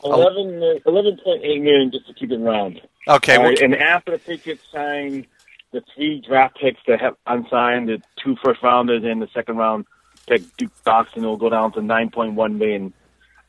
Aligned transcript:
11, 0.03 0.63
uh, 0.63 0.89
11.8 0.89 1.61
million 1.61 1.91
just 1.91 2.07
to 2.07 2.13
keep 2.13 2.31
it 2.31 2.37
round. 2.37 2.81
Okay. 3.07 3.35
Uh, 3.35 3.63
and 3.63 3.75
after 3.75 4.11
the 4.11 4.19
Patriots 4.19 4.63
signed 4.71 5.27
the 5.71 5.83
three 5.93 6.21
draft 6.25 6.57
picks 6.59 6.79
that 6.87 7.01
have 7.01 7.15
unsigned, 7.27 7.89
the 7.89 8.01
two 8.23 8.35
first 8.43 8.61
rounders 8.63 9.03
and 9.03 9.21
the 9.21 9.27
second 9.33 9.57
round 9.57 9.85
pick, 10.27 10.41
Duke 10.57 10.71
Dawson, 10.85 11.23
will 11.23 11.37
go 11.37 11.49
down 11.49 11.73
to 11.73 11.79
9.1 11.79 12.57
million. 12.57 12.93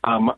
Um, 0.03 0.33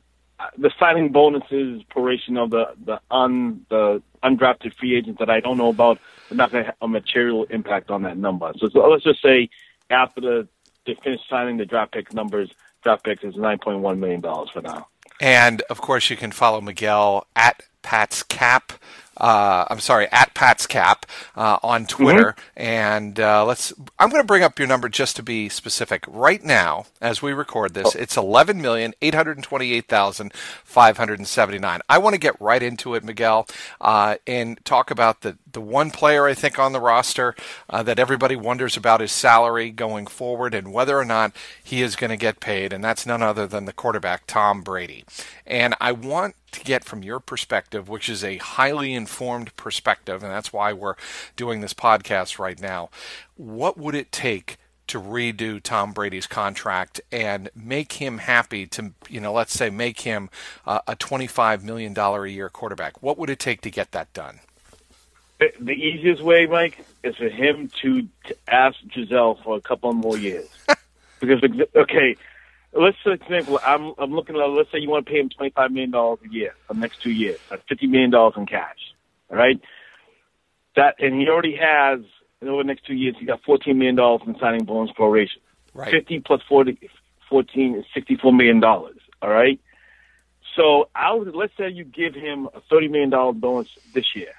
the 0.58 0.72
signing 0.80 1.11
bonuses, 1.11 1.83
proration 1.83 2.38
of 2.38 2.52
the 2.52 2.73
the 2.86 2.99
un 3.11 3.66
the 3.69 4.02
undrafted 4.23 4.73
free 4.75 4.95
agents 4.95 5.19
that 5.19 5.30
I 5.30 5.39
don't 5.39 5.58
know 5.58 5.69
about, 5.69 5.99
are 6.31 6.36
not 6.36 6.52
going 6.52 6.63
to 6.63 6.67
have 6.67 6.77
a 6.81 6.88
material 6.88 7.44
impact 7.45 7.89
on 7.89 8.03
that 8.03 8.17
number. 8.17 8.52
So, 8.58 8.69
so 8.69 8.88
let's 8.88 9.03
just 9.03 9.21
say 9.21 9.49
after 9.89 10.21
the 10.21 10.48
they 10.86 10.95
finish 11.04 11.21
signing 11.30 11.58
the 11.58 11.65
draft 11.65 11.93
pick 11.93 12.14
numbers, 12.14 12.52
draft 12.83 13.04
picks 13.04 13.23
is 13.23 13.36
9.1 13.36 13.98
million 13.98 14.21
dollars 14.21 14.49
for 14.49 14.61
now. 14.61 14.87
And 15.20 15.61
of 15.70 15.81
course, 15.81 16.09
you 16.09 16.17
can 16.17 16.31
follow 16.31 16.60
Miguel 16.60 17.27
at 17.36 17.64
PatsCap 17.83 18.77
uh, 19.17 19.65
I'm 19.69 19.79
sorry, 19.79 20.07
at 20.11 20.33
PatsCap 20.33 21.03
uh, 21.35 21.57
on 21.63 21.85
Twitter. 21.85 22.35
Mm-hmm. 22.37 22.61
And 22.61 23.19
uh, 23.19 23.45
let's. 23.45 23.73
I'm 23.99 24.09
going 24.09 24.21
to 24.21 24.27
bring 24.27 24.43
up 24.43 24.59
your 24.59 24.67
number 24.67 24.89
just 24.89 25.15
to 25.17 25.23
be 25.23 25.49
specific. 25.49 26.05
Right 26.07 26.43
now, 26.43 26.85
as 27.01 27.21
we 27.21 27.33
record 27.33 27.73
this, 27.73 27.95
oh. 27.95 27.99
it's 27.99 28.17
eleven 28.17 28.61
million 28.61 28.93
eight 29.01 29.15
hundred 29.15 29.41
twenty-eight 29.43 29.87
thousand 29.87 30.33
five 30.63 30.97
hundred 30.97 31.25
seventy-nine. 31.27 31.81
I 31.89 31.97
want 31.97 32.13
to 32.13 32.19
get 32.19 32.39
right 32.41 32.63
into 32.63 32.95
it, 32.95 33.03
Miguel, 33.03 33.47
uh, 33.81 34.15
and 34.25 34.63
talk 34.65 34.91
about 34.91 35.21
the 35.21 35.37
the 35.51 35.61
one 35.61 35.91
player 35.91 36.25
I 36.25 36.33
think 36.33 36.57
on 36.57 36.73
the 36.73 36.81
roster 36.81 37.35
uh, 37.69 37.83
that 37.83 37.99
everybody 37.99 38.35
wonders 38.35 38.75
about 38.75 39.01
his 39.01 39.11
salary 39.11 39.69
going 39.69 40.07
forward 40.07 40.55
and 40.55 40.73
whether 40.73 40.97
or 40.97 41.05
not 41.05 41.33
he 41.63 41.81
is 41.81 41.95
going 41.95 42.09
to 42.09 42.17
get 42.17 42.39
paid, 42.39 42.73
and 42.73 42.83
that's 42.83 43.05
none 43.05 43.21
other 43.21 43.45
than 43.45 43.65
the 43.65 43.73
quarterback 43.73 44.25
Tom 44.25 44.61
Brady. 44.61 45.05
And 45.45 45.75
I 45.80 45.91
want 45.91 46.35
to 46.51 46.63
get 46.63 46.83
from 46.83 47.03
your 47.03 47.19
perspective, 47.19 47.89
which 47.89 48.07
is 48.07 48.23
a 48.23 48.37
highly 48.37 48.93
informed 49.03 49.55
perspective, 49.58 50.23
and 50.23 50.31
that's 50.31 50.53
why 50.53 50.71
we're 50.71 50.95
doing 51.36 51.59
this 51.59 51.73
podcast 51.73 52.39
right 52.39 52.59
now. 52.61 52.89
What 53.36 53.77
would 53.77 53.95
it 53.95 54.14
take 54.14 54.58
to 54.87 55.02
redo 55.02 55.61
Tom 55.61 55.91
Brady's 55.91 56.25
contract 56.25 57.02
and 57.11 57.49
make 57.53 57.93
him 57.93 58.19
happy 58.19 58.65
to, 58.67 58.93
you 59.09 59.19
know, 59.19 59.33
let's 59.33 59.52
say 59.52 59.69
make 59.69 60.02
him 60.02 60.30
uh, 60.65 60.80
a 60.87 60.95
$25 60.95 61.63
million 61.63 61.97
a 61.97 62.25
year 62.27 62.49
quarterback? 62.49 63.03
What 63.03 63.17
would 63.17 63.30
it 63.30 63.39
take 63.39 63.59
to 63.61 63.69
get 63.69 63.92
that 63.92 64.13
done? 64.13 64.39
The 65.59 65.73
easiest 65.73 66.21
way, 66.21 66.45
Mike, 66.45 66.86
is 67.03 67.17
for 67.17 67.27
him 67.27 67.69
to, 67.81 68.08
to 68.27 68.37
ask 68.47 68.77
Gisele 68.87 69.36
for 69.43 69.58
a 69.58 69.61
couple 69.61 69.92
more 69.92 70.17
years. 70.17 70.47
because, 71.19 71.43
okay, 71.75 72.15
let's 72.73 72.97
for 73.03 73.13
example, 73.13 73.59
I'm 73.65 73.93
I'm 73.97 74.13
looking 74.13 74.36
at 74.36 74.49
let's 74.49 74.71
say 74.71 74.80
you 74.80 74.89
want 74.89 75.05
to 75.05 75.11
pay 75.11 75.19
him 75.19 75.30
twenty 75.30 75.52
five 75.52 75.71
million 75.71 75.92
dollars 75.92 76.19
a 76.25 76.33
year 76.33 76.55
for 76.67 76.73
the 76.73 76.80
next 76.80 77.02
two 77.02 77.11
years. 77.11 77.39
That's 77.49 77.61
fifty 77.67 77.87
million 77.87 78.09
dollars 78.09 78.33
in 78.37 78.45
cash. 78.45 78.92
Right. 79.33 79.60
That 80.76 80.95
and 80.99 81.20
he 81.20 81.27
already 81.27 81.55
has 81.55 81.99
over 82.42 82.64
the 82.64 82.67
next 82.67 82.86
two 82.86 82.95
years 82.95 83.16
he 83.20 83.26
got 83.26 83.44
fourteen 83.44 83.77
million 83.77 83.95
dollars 83.95 84.21
in 84.26 84.38
signing 84.39 84.66
bonus 84.66 84.92
proration. 84.95 85.39
Right. 85.73 85.92
Fifty 85.92 86.20
plus 86.20 86.42
40, 86.48 86.77
14 87.30 87.76
is 87.76 87.86
sixty 87.93 88.16
four 88.16 88.33
million 88.33 88.60
dollars. 88.60 88.98
All 89.22 89.30
right. 89.30 89.60
So 90.55 90.89
I 90.95 91.14
would 91.14 91.36
let's 91.36 91.55
say 91.58 91.70
you 91.70 91.83
give 91.83 92.14
him 92.14 92.48
a 92.54 92.61
thirty 92.61 92.88
million 92.88 93.10
dollar 93.10 93.33
bonus 93.33 93.70
this 93.93 94.16
year. 94.16 94.33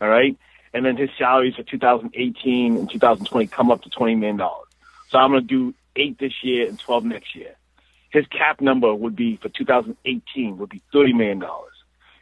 All 0.00 0.08
right. 0.08 0.36
And 0.74 0.84
then 0.84 0.96
his 0.96 1.10
salaries 1.16 1.54
for 1.54 1.62
2018 1.62 2.76
and 2.76 2.90
2020 2.90 3.46
come 3.46 3.70
up 3.70 3.82
to 3.84 3.88
$20 3.88 4.18
million. 4.18 4.38
So 5.08 5.18
I'm 5.18 5.30
going 5.30 5.40
to 5.40 5.46
do 5.46 5.74
eight 5.96 6.18
this 6.18 6.34
year 6.42 6.68
and 6.68 6.78
12 6.78 7.04
next 7.04 7.34
year. 7.34 7.54
His 8.10 8.26
cap 8.26 8.60
number 8.60 8.94
would 8.94 9.16
be 9.16 9.36
for 9.36 9.48
2018 9.48 10.58
would 10.58 10.68
be 10.68 10.82
$30 10.92 11.14
million. 11.14 11.42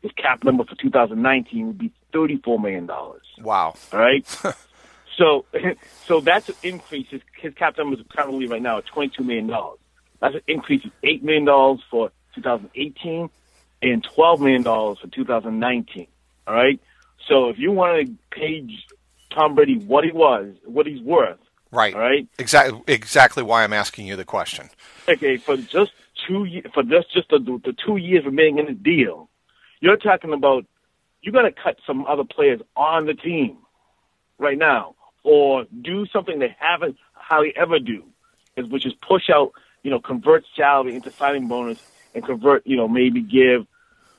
His 0.05 0.13
cap 0.13 0.45
number 0.45 0.65
for 0.65 0.75
2019 0.75 1.67
would 1.67 1.79
be 1.79 1.91
$34 2.13 2.61
million. 2.61 2.87
Wow. 3.41 3.75
All 3.91 3.99
right. 3.99 4.27
so, 5.17 5.47
so 6.07 6.21
that's 6.21 6.51
an 6.51 6.57
increase. 6.63 7.07
His, 7.09 7.23
his 7.41 7.55
cap 7.55 7.79
number 7.79 7.97
is 7.97 8.05
currently 8.15 8.47
right 8.47 8.61
now 8.61 8.77
at 8.77 8.85
$22 8.85 9.21
million. 9.21 9.49
That's 10.21 10.35
an 10.35 10.43
increase 10.47 10.85
of 10.85 10.91
$8 11.03 11.23
million 11.23 11.47
for 11.91 12.11
2018 12.35 13.31
and 13.81 14.07
$12 14.07 14.41
million 14.41 14.63
for 14.63 15.07
2019. 15.11 16.07
All 16.47 16.55
right. 16.55 16.79
So 17.27 17.49
if 17.49 17.59
you 17.59 17.73
want 17.73 18.07
to 18.07 18.15
pay 18.31 18.69
Tom 19.35 19.55
Brady 19.55 19.79
what 19.79 20.05
he 20.05 20.13
was, 20.13 20.55
what 20.67 20.87
he's 20.87 21.01
worth, 21.01 21.39
Right. 21.73 21.95
All 21.95 22.01
right. 22.01 22.29
Exactly. 22.39 22.83
Exactly 22.87 23.43
why 23.43 23.65
I'm 23.65 23.73
asking 23.73 24.07
you 24.07 24.15
the 24.15 24.25
question. 24.25 24.69
Okay, 25.09 25.39
for 25.39 25.57
just 25.57 25.91
two 26.25 26.47
for 26.73 26.85
just 26.85 27.13
just 27.13 27.31
the, 27.31 27.41
the 27.41 27.75
two 27.85 27.97
years 27.97 28.25
remaining 28.25 28.59
in 28.59 28.67
the 28.67 28.75
deal, 28.75 29.29
you're 29.85 29.99
talking 29.99 30.33
about 30.33 30.65
you 31.21 31.31
got 31.31 31.43
to 31.43 31.53
cut 31.53 31.77
some 31.87 32.07
other 32.07 32.25
players 32.25 32.61
on 32.75 33.05
the 33.05 33.13
team 33.13 33.59
right 34.39 34.57
now, 34.57 34.95
or 35.23 35.67
do 35.83 36.07
something 36.07 36.39
they 36.39 36.57
haven't 36.59 36.97
hardly 37.13 37.53
ever 37.55 37.79
do, 37.79 38.03
is 38.57 38.67
which 38.67 38.87
is 38.87 38.95
push 39.07 39.29
out, 39.31 39.53
you 39.83 39.91
know, 39.91 40.01
convert 40.01 40.45
salary 40.57 40.95
into 40.95 41.11
signing 41.13 41.49
bonus 41.49 41.79
and 42.15 42.25
convert, 42.25 42.67
you 42.67 42.79
know, 42.79 42.89
maybe 42.89 43.21
give 43.21 43.67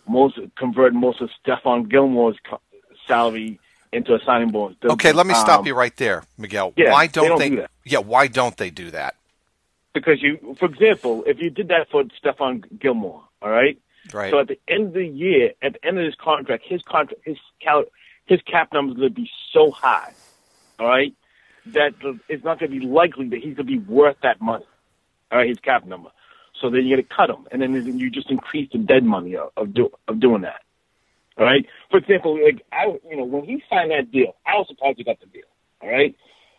most 0.07 0.37
convert 0.55 0.93
most 0.93 1.19
of 1.19 1.31
Stephon 1.43 1.89
Gilmore's 1.89 2.37
salary 3.07 3.59
into 3.91 4.13
a 4.13 4.19
signing 4.23 4.51
bonus. 4.51 4.77
Okay, 4.83 5.13
let 5.13 5.25
me 5.25 5.33
stop 5.33 5.61
um, 5.61 5.65
you 5.65 5.73
right 5.73 5.95
there, 5.97 6.23
Miguel. 6.37 6.73
Yeah, 6.77 6.91
why 6.91 7.07
don't 7.07 7.23
they, 7.23 7.29
don't 7.29 7.39
they 7.39 7.49
do 7.49 7.65
Yeah, 7.85 7.99
why 7.99 8.27
don't 8.27 8.55
they 8.57 8.69
do 8.69 8.91
that? 8.91 9.15
Because 9.95 10.21
you, 10.21 10.55
for 10.59 10.65
example, 10.65 11.23
if 11.25 11.39
you 11.39 11.49
did 11.49 11.69
that 11.69 11.87
for 11.89 12.03
Stephon 12.23 12.79
Gilmore, 12.79 13.23
all 13.41 13.49
right. 13.49 13.79
Right. 14.13 14.31
So 14.31 14.39
at 14.39 14.47
the 14.47 14.59
end 14.67 14.87
of 14.87 14.93
the 14.93 15.07
year, 15.07 15.51
at 15.61 15.73
the 15.73 15.85
end 15.85 15.99
of 15.99 16.05
his 16.05 16.15
contract, 16.15 16.63
his 16.65 16.81
contract, 16.83 17.21
his 17.25 17.37
cal- 17.61 17.85
his 18.25 18.41
cap 18.41 18.73
number 18.73 18.91
is 18.93 18.97
going 18.97 19.09
to 19.09 19.15
be 19.15 19.29
so 19.51 19.71
high, 19.71 20.13
all 20.79 20.87
right, 20.87 21.13
that 21.67 21.93
it's 22.29 22.43
not 22.43 22.59
going 22.59 22.71
to 22.71 22.79
be 22.79 22.85
likely 22.85 23.29
that 23.29 23.37
he's 23.37 23.55
going 23.55 23.67
to 23.67 23.71
be 23.71 23.79
worth 23.79 24.17
that 24.23 24.41
money, 24.41 24.65
all 25.31 25.39
right, 25.39 25.49
his 25.49 25.59
cap 25.59 25.85
number. 25.85 26.09
So 26.61 26.69
then 26.69 26.85
you're 26.85 26.97
going 26.97 27.07
to 27.07 27.15
cut 27.15 27.29
him, 27.29 27.47
and 27.51 27.61
then 27.61 27.99
you 27.99 28.09
just 28.09 28.31
increase 28.31 28.69
the 28.71 28.79
dead 28.79 29.03
money 29.03 29.35
of 29.35 29.51
of, 29.57 29.73
do, 29.73 29.91
of 30.07 30.19
doing 30.19 30.41
that. 30.41 30.61
All 31.37 31.45
right. 31.45 31.65
For 31.91 31.97
example, 31.97 32.41
like 32.43 32.65
I, 32.71 32.85
you 33.09 33.17
know, 33.17 33.25
when 33.25 33.43
he 33.43 33.61
signed 33.69 33.91
that 33.91 34.11
deal, 34.11 34.35
I 34.45 34.55
was 34.55 34.67
surprised 34.69 34.97
he 34.97 35.03
got 35.03 35.19
the 35.19 35.25
deal. 35.25 35.43
All 35.81 35.89
right. 35.89 36.15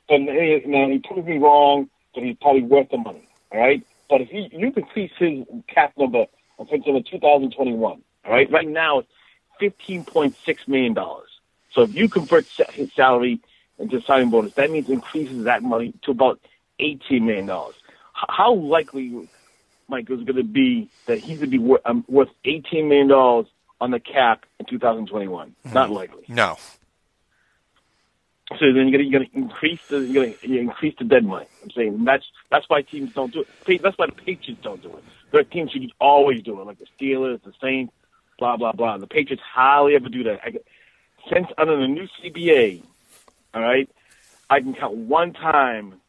But 0.08 0.18
know, 0.18 0.90
he 0.90 0.98
proved 0.98 1.26
me 1.26 1.38
wrong. 1.38 1.88
But 2.14 2.24
he's 2.24 2.36
probably 2.40 2.62
worth 2.62 2.88
the 2.90 2.98
money. 2.98 3.28
All 3.52 3.60
right. 3.60 3.86
But 4.08 4.22
if 4.22 4.28
he, 4.28 4.48
you 4.52 4.72
increase 4.74 5.10
his 5.18 5.44
cap 5.66 5.92
number 5.98 6.26
until 6.58 7.02
2021. 7.02 8.02
All 8.24 8.32
right. 8.32 8.50
Right 8.50 8.68
now 8.68 9.00
it's 9.00 9.08
fifteen 9.58 10.04
point 10.04 10.36
six 10.44 10.66
million 10.66 10.94
dollars. 10.94 11.28
So 11.72 11.82
if 11.82 11.94
you 11.94 12.08
convert 12.08 12.46
his 12.46 12.92
salary 12.94 13.40
into 13.78 14.00
signing 14.02 14.30
bonus, 14.30 14.54
that 14.54 14.70
means 14.70 14.88
increases 14.88 15.44
that 15.44 15.62
money 15.62 15.94
to 16.02 16.10
about 16.10 16.40
eighteen 16.78 17.26
million 17.26 17.46
dollars. 17.46 17.76
How 18.12 18.54
likely, 18.54 19.28
Mike, 19.88 20.10
is 20.10 20.22
going 20.24 20.36
to 20.36 20.42
be 20.42 20.88
that 21.06 21.18
he's 21.18 21.38
going 21.38 21.50
to 21.50 21.58
be 21.58 21.58
worth, 21.58 21.82
um, 21.84 22.04
worth 22.08 22.30
eighteen 22.44 22.88
million 22.88 23.08
dollars 23.08 23.46
on 23.80 23.90
the 23.90 24.00
cap 24.00 24.46
in 24.58 24.66
2021? 24.66 25.48
Mm-hmm. 25.48 25.74
Not 25.74 25.90
likely. 25.90 26.24
No. 26.28 26.56
So 28.58 28.72
then 28.72 28.88
you're 28.88 29.10
going 29.10 29.28
to 29.28 29.36
increase 29.36 29.80
the 29.88 29.98
you're 29.98 30.24
going 30.24 30.34
to 30.40 30.58
increase 30.58 30.94
the 30.98 31.04
dead 31.04 31.24
money. 31.24 31.46
I'm 31.62 31.70
saying 31.70 32.04
that's 32.04 32.24
that's 32.50 32.68
why 32.68 32.82
teams 32.82 33.12
don't 33.12 33.32
do 33.32 33.44
it. 33.66 33.82
That's 33.82 33.98
why 33.98 34.06
the 34.06 34.12
Patriots 34.12 34.62
don't 34.62 34.82
do 34.82 34.96
it. 34.96 35.04
There 35.30 35.40
are 35.40 35.44
teams 35.44 35.72
who 35.72 35.80
always 36.00 36.42
do 36.42 36.60
it, 36.60 36.64
like 36.64 36.78
the 36.78 36.86
Steelers, 36.98 37.42
the 37.42 37.52
Saints, 37.60 37.92
blah 38.38 38.56
blah 38.56 38.72
blah. 38.72 38.98
The 38.98 39.06
Patriots 39.06 39.42
hardly 39.42 39.94
ever 39.94 40.08
do 40.08 40.24
that. 40.24 40.40
I, 40.42 40.52
since 41.32 41.48
under 41.58 41.76
the 41.76 41.88
new 41.88 42.06
CBA, 42.22 42.82
all 43.54 43.62
right, 43.62 43.88
I 44.48 44.60
can 44.60 44.74
count 44.74 44.94
one 44.94 45.32
time. 45.32 46.00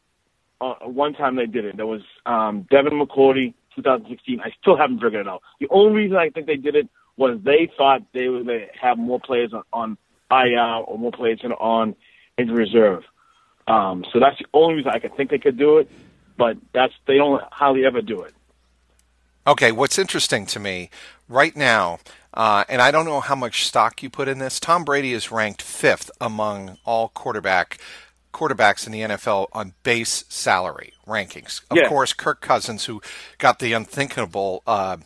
Uh, 0.60 0.74
one 0.86 1.14
time 1.14 1.36
they 1.36 1.46
did 1.46 1.64
it. 1.64 1.76
There 1.76 1.86
was 1.86 2.02
um, 2.26 2.66
Devin 2.68 2.94
McCourty, 2.94 3.54
2016. 3.76 4.40
I 4.40 4.50
still 4.60 4.76
haven't 4.76 5.00
figured 5.00 5.26
it 5.26 5.28
out. 5.28 5.42
The 5.60 5.68
only 5.70 5.92
reason 5.92 6.16
I 6.16 6.30
think 6.30 6.46
they 6.46 6.56
did 6.56 6.74
it 6.74 6.88
was 7.16 7.38
they 7.44 7.70
thought 7.76 8.02
they 8.12 8.28
would 8.28 8.48
have 8.80 8.98
more 8.98 9.20
players 9.20 9.52
on, 9.52 9.62
on 9.72 9.98
IR 10.32 10.82
or 10.84 10.98
more 10.98 11.12
players 11.12 11.40
on 11.44 11.94
injury 12.36 12.56
reserve. 12.56 13.04
Um, 13.68 14.04
so 14.12 14.18
that's 14.18 14.38
the 14.38 14.46
only 14.54 14.76
reason 14.76 14.90
I 14.92 14.98
can 14.98 15.10
think 15.10 15.30
they 15.30 15.38
could 15.38 15.58
do 15.58 15.78
it. 15.78 15.90
But 16.38 16.56
that's 16.72 16.94
they 17.06 17.16
don't 17.16 17.42
hardly 17.52 17.84
ever 17.84 18.00
do 18.00 18.22
it. 18.22 18.32
Okay, 19.46 19.72
what's 19.72 19.98
interesting 19.98 20.46
to 20.46 20.60
me 20.60 20.90
right 21.28 21.56
now, 21.56 21.98
uh, 22.34 22.64
and 22.68 22.80
I 22.80 22.90
don't 22.90 23.06
know 23.06 23.20
how 23.20 23.34
much 23.34 23.66
stock 23.66 24.02
you 24.02 24.10
put 24.10 24.28
in 24.28 24.38
this. 24.38 24.60
Tom 24.60 24.84
Brady 24.84 25.12
is 25.12 25.32
ranked 25.32 25.62
fifth 25.62 26.10
among 26.20 26.78
all 26.84 27.08
quarterback 27.08 27.78
quarterbacks 28.32 28.86
in 28.86 28.92
the 28.92 29.00
NFL 29.00 29.48
on 29.52 29.72
base 29.82 30.24
salary 30.28 30.92
rankings. 31.06 31.62
Of 31.70 31.78
yeah. 31.78 31.88
course, 31.88 32.12
Kirk 32.12 32.40
Cousins, 32.40 32.84
who 32.84 33.00
got 33.38 33.58
the 33.58 33.72
unthinkable 33.72 34.62
uh, 34.66 34.98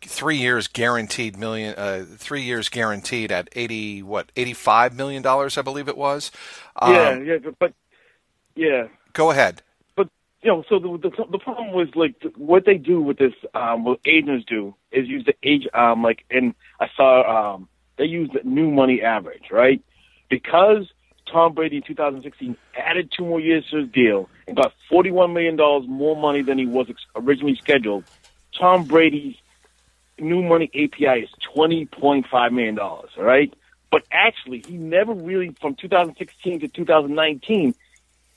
three 0.00 0.36
years 0.36 0.68
guaranteed 0.68 1.36
million, 1.36 1.74
uh, 1.76 2.06
three 2.16 2.42
years 2.42 2.68
guaranteed 2.68 3.32
at 3.32 3.48
eighty 3.52 4.02
what 4.02 4.30
eighty 4.36 4.54
five 4.54 4.94
million 4.94 5.22
dollars, 5.22 5.58
I 5.58 5.62
believe 5.62 5.88
it 5.88 5.98
was. 5.98 6.30
Um, 6.76 6.94
yeah, 6.94 7.18
yeah, 7.18 7.50
but 7.58 7.72
yeah. 8.54 8.86
Go 9.12 9.30
ahead 9.30 9.62
you 10.46 10.52
know, 10.52 10.64
so 10.68 10.78
the, 10.78 11.10
the 11.10 11.24
the 11.32 11.38
problem 11.40 11.72
was 11.72 11.88
like 11.96 12.14
what 12.36 12.66
they 12.66 12.78
do 12.78 13.00
with 13.00 13.18
this, 13.18 13.32
um, 13.52 13.82
what 13.82 13.98
agents 14.06 14.44
do 14.48 14.76
is 14.92 15.08
use 15.08 15.24
the 15.24 15.34
age, 15.42 15.66
um, 15.74 16.04
like, 16.04 16.24
and 16.30 16.54
I 16.78 16.86
saw 16.96 17.54
um, 17.56 17.68
they 17.96 18.04
use 18.04 18.30
the 18.32 18.48
new 18.48 18.70
money 18.70 19.02
average, 19.02 19.50
right? 19.50 19.82
Because 20.30 20.86
Tom 21.30 21.52
Brady 21.52 21.78
in 21.78 21.82
2016 21.82 22.56
added 22.78 23.12
two 23.16 23.24
more 23.24 23.40
years 23.40 23.64
to 23.72 23.78
his 23.78 23.88
deal 23.90 24.28
and 24.46 24.56
got 24.56 24.72
41 24.88 25.32
million 25.32 25.56
dollars 25.56 25.88
more 25.88 26.14
money 26.14 26.42
than 26.42 26.58
he 26.58 26.66
was 26.66 26.86
originally 27.16 27.56
scheduled. 27.56 28.04
Tom 28.56 28.84
Brady's 28.84 29.34
new 30.16 30.44
money 30.44 30.70
APY 30.76 31.24
is 31.24 31.30
20.5 31.56 32.52
million 32.52 32.76
dollars, 32.76 33.10
right? 33.18 33.52
But 33.90 34.04
actually, 34.12 34.62
he 34.64 34.76
never 34.76 35.12
really 35.12 35.56
from 35.60 35.74
2016 35.74 36.60
to 36.60 36.68
2019 36.68 37.74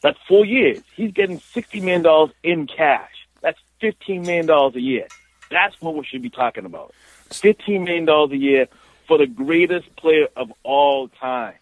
that's 0.02 0.18
four 0.28 0.46
years. 0.46 0.82
He's 0.96 1.12
getting 1.12 1.40
$60 1.40 1.82
million 1.82 2.32
in 2.44 2.68
cash. 2.68 3.28
That's 3.42 3.60
$15 3.82 4.26
million 4.26 4.50
a 4.50 4.80
year. 4.80 5.08
That's 5.52 5.80
what 5.82 5.96
we 5.96 6.06
should 6.06 6.22
be 6.22 6.30
talking 6.30 6.66
about. 6.66 6.94
$15 7.30 7.86
million 7.86 8.08
a 8.08 8.36
year 8.36 8.68
for 9.08 9.18
the 9.18 9.28
greatest 9.28 9.94
player 9.96 10.28
of 10.36 10.52
all 10.64 11.08
time. 11.08 11.56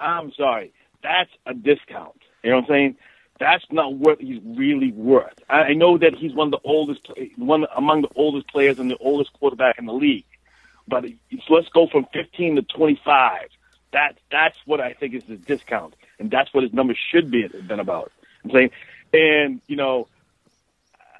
I'm 0.00 0.32
sorry. 0.32 0.72
That's 1.02 1.30
a 1.46 1.54
discount. 1.54 2.20
You 2.42 2.50
know 2.50 2.56
what 2.56 2.64
I'm 2.64 2.68
saying? 2.68 2.96
That's 3.38 3.64
not 3.70 3.94
what 3.94 4.20
he's 4.20 4.40
really 4.44 4.90
worth. 4.90 5.38
I 5.48 5.74
know 5.74 5.96
that 5.98 6.14
he's 6.16 6.34
one 6.34 6.48
of 6.48 6.60
the 6.60 6.68
oldest, 6.68 7.08
one 7.36 7.66
among 7.76 8.02
the 8.02 8.08
oldest 8.16 8.48
players 8.48 8.80
and 8.80 8.90
the 8.90 8.96
oldest 8.96 9.32
quarterback 9.34 9.78
in 9.78 9.86
the 9.86 9.92
league. 9.92 10.24
But 10.88 11.04
let's 11.48 11.68
go 11.68 11.86
from 11.86 12.06
15 12.12 12.56
to 12.56 12.62
25. 12.62 13.48
That 13.92 14.18
that's 14.30 14.56
what 14.64 14.80
I 14.80 14.92
think 14.92 15.14
is 15.14 15.22
the 15.24 15.36
discount 15.36 15.94
and 16.18 16.30
that's 16.30 16.52
what 16.52 16.64
his 16.64 16.72
numbers 16.72 16.98
should 17.10 17.30
be 17.30 17.46
been 17.46 17.80
about. 17.80 18.12
I'm 18.44 18.50
saying, 18.50 18.70
and 19.12 19.60
you 19.66 19.76
know, 19.76 20.08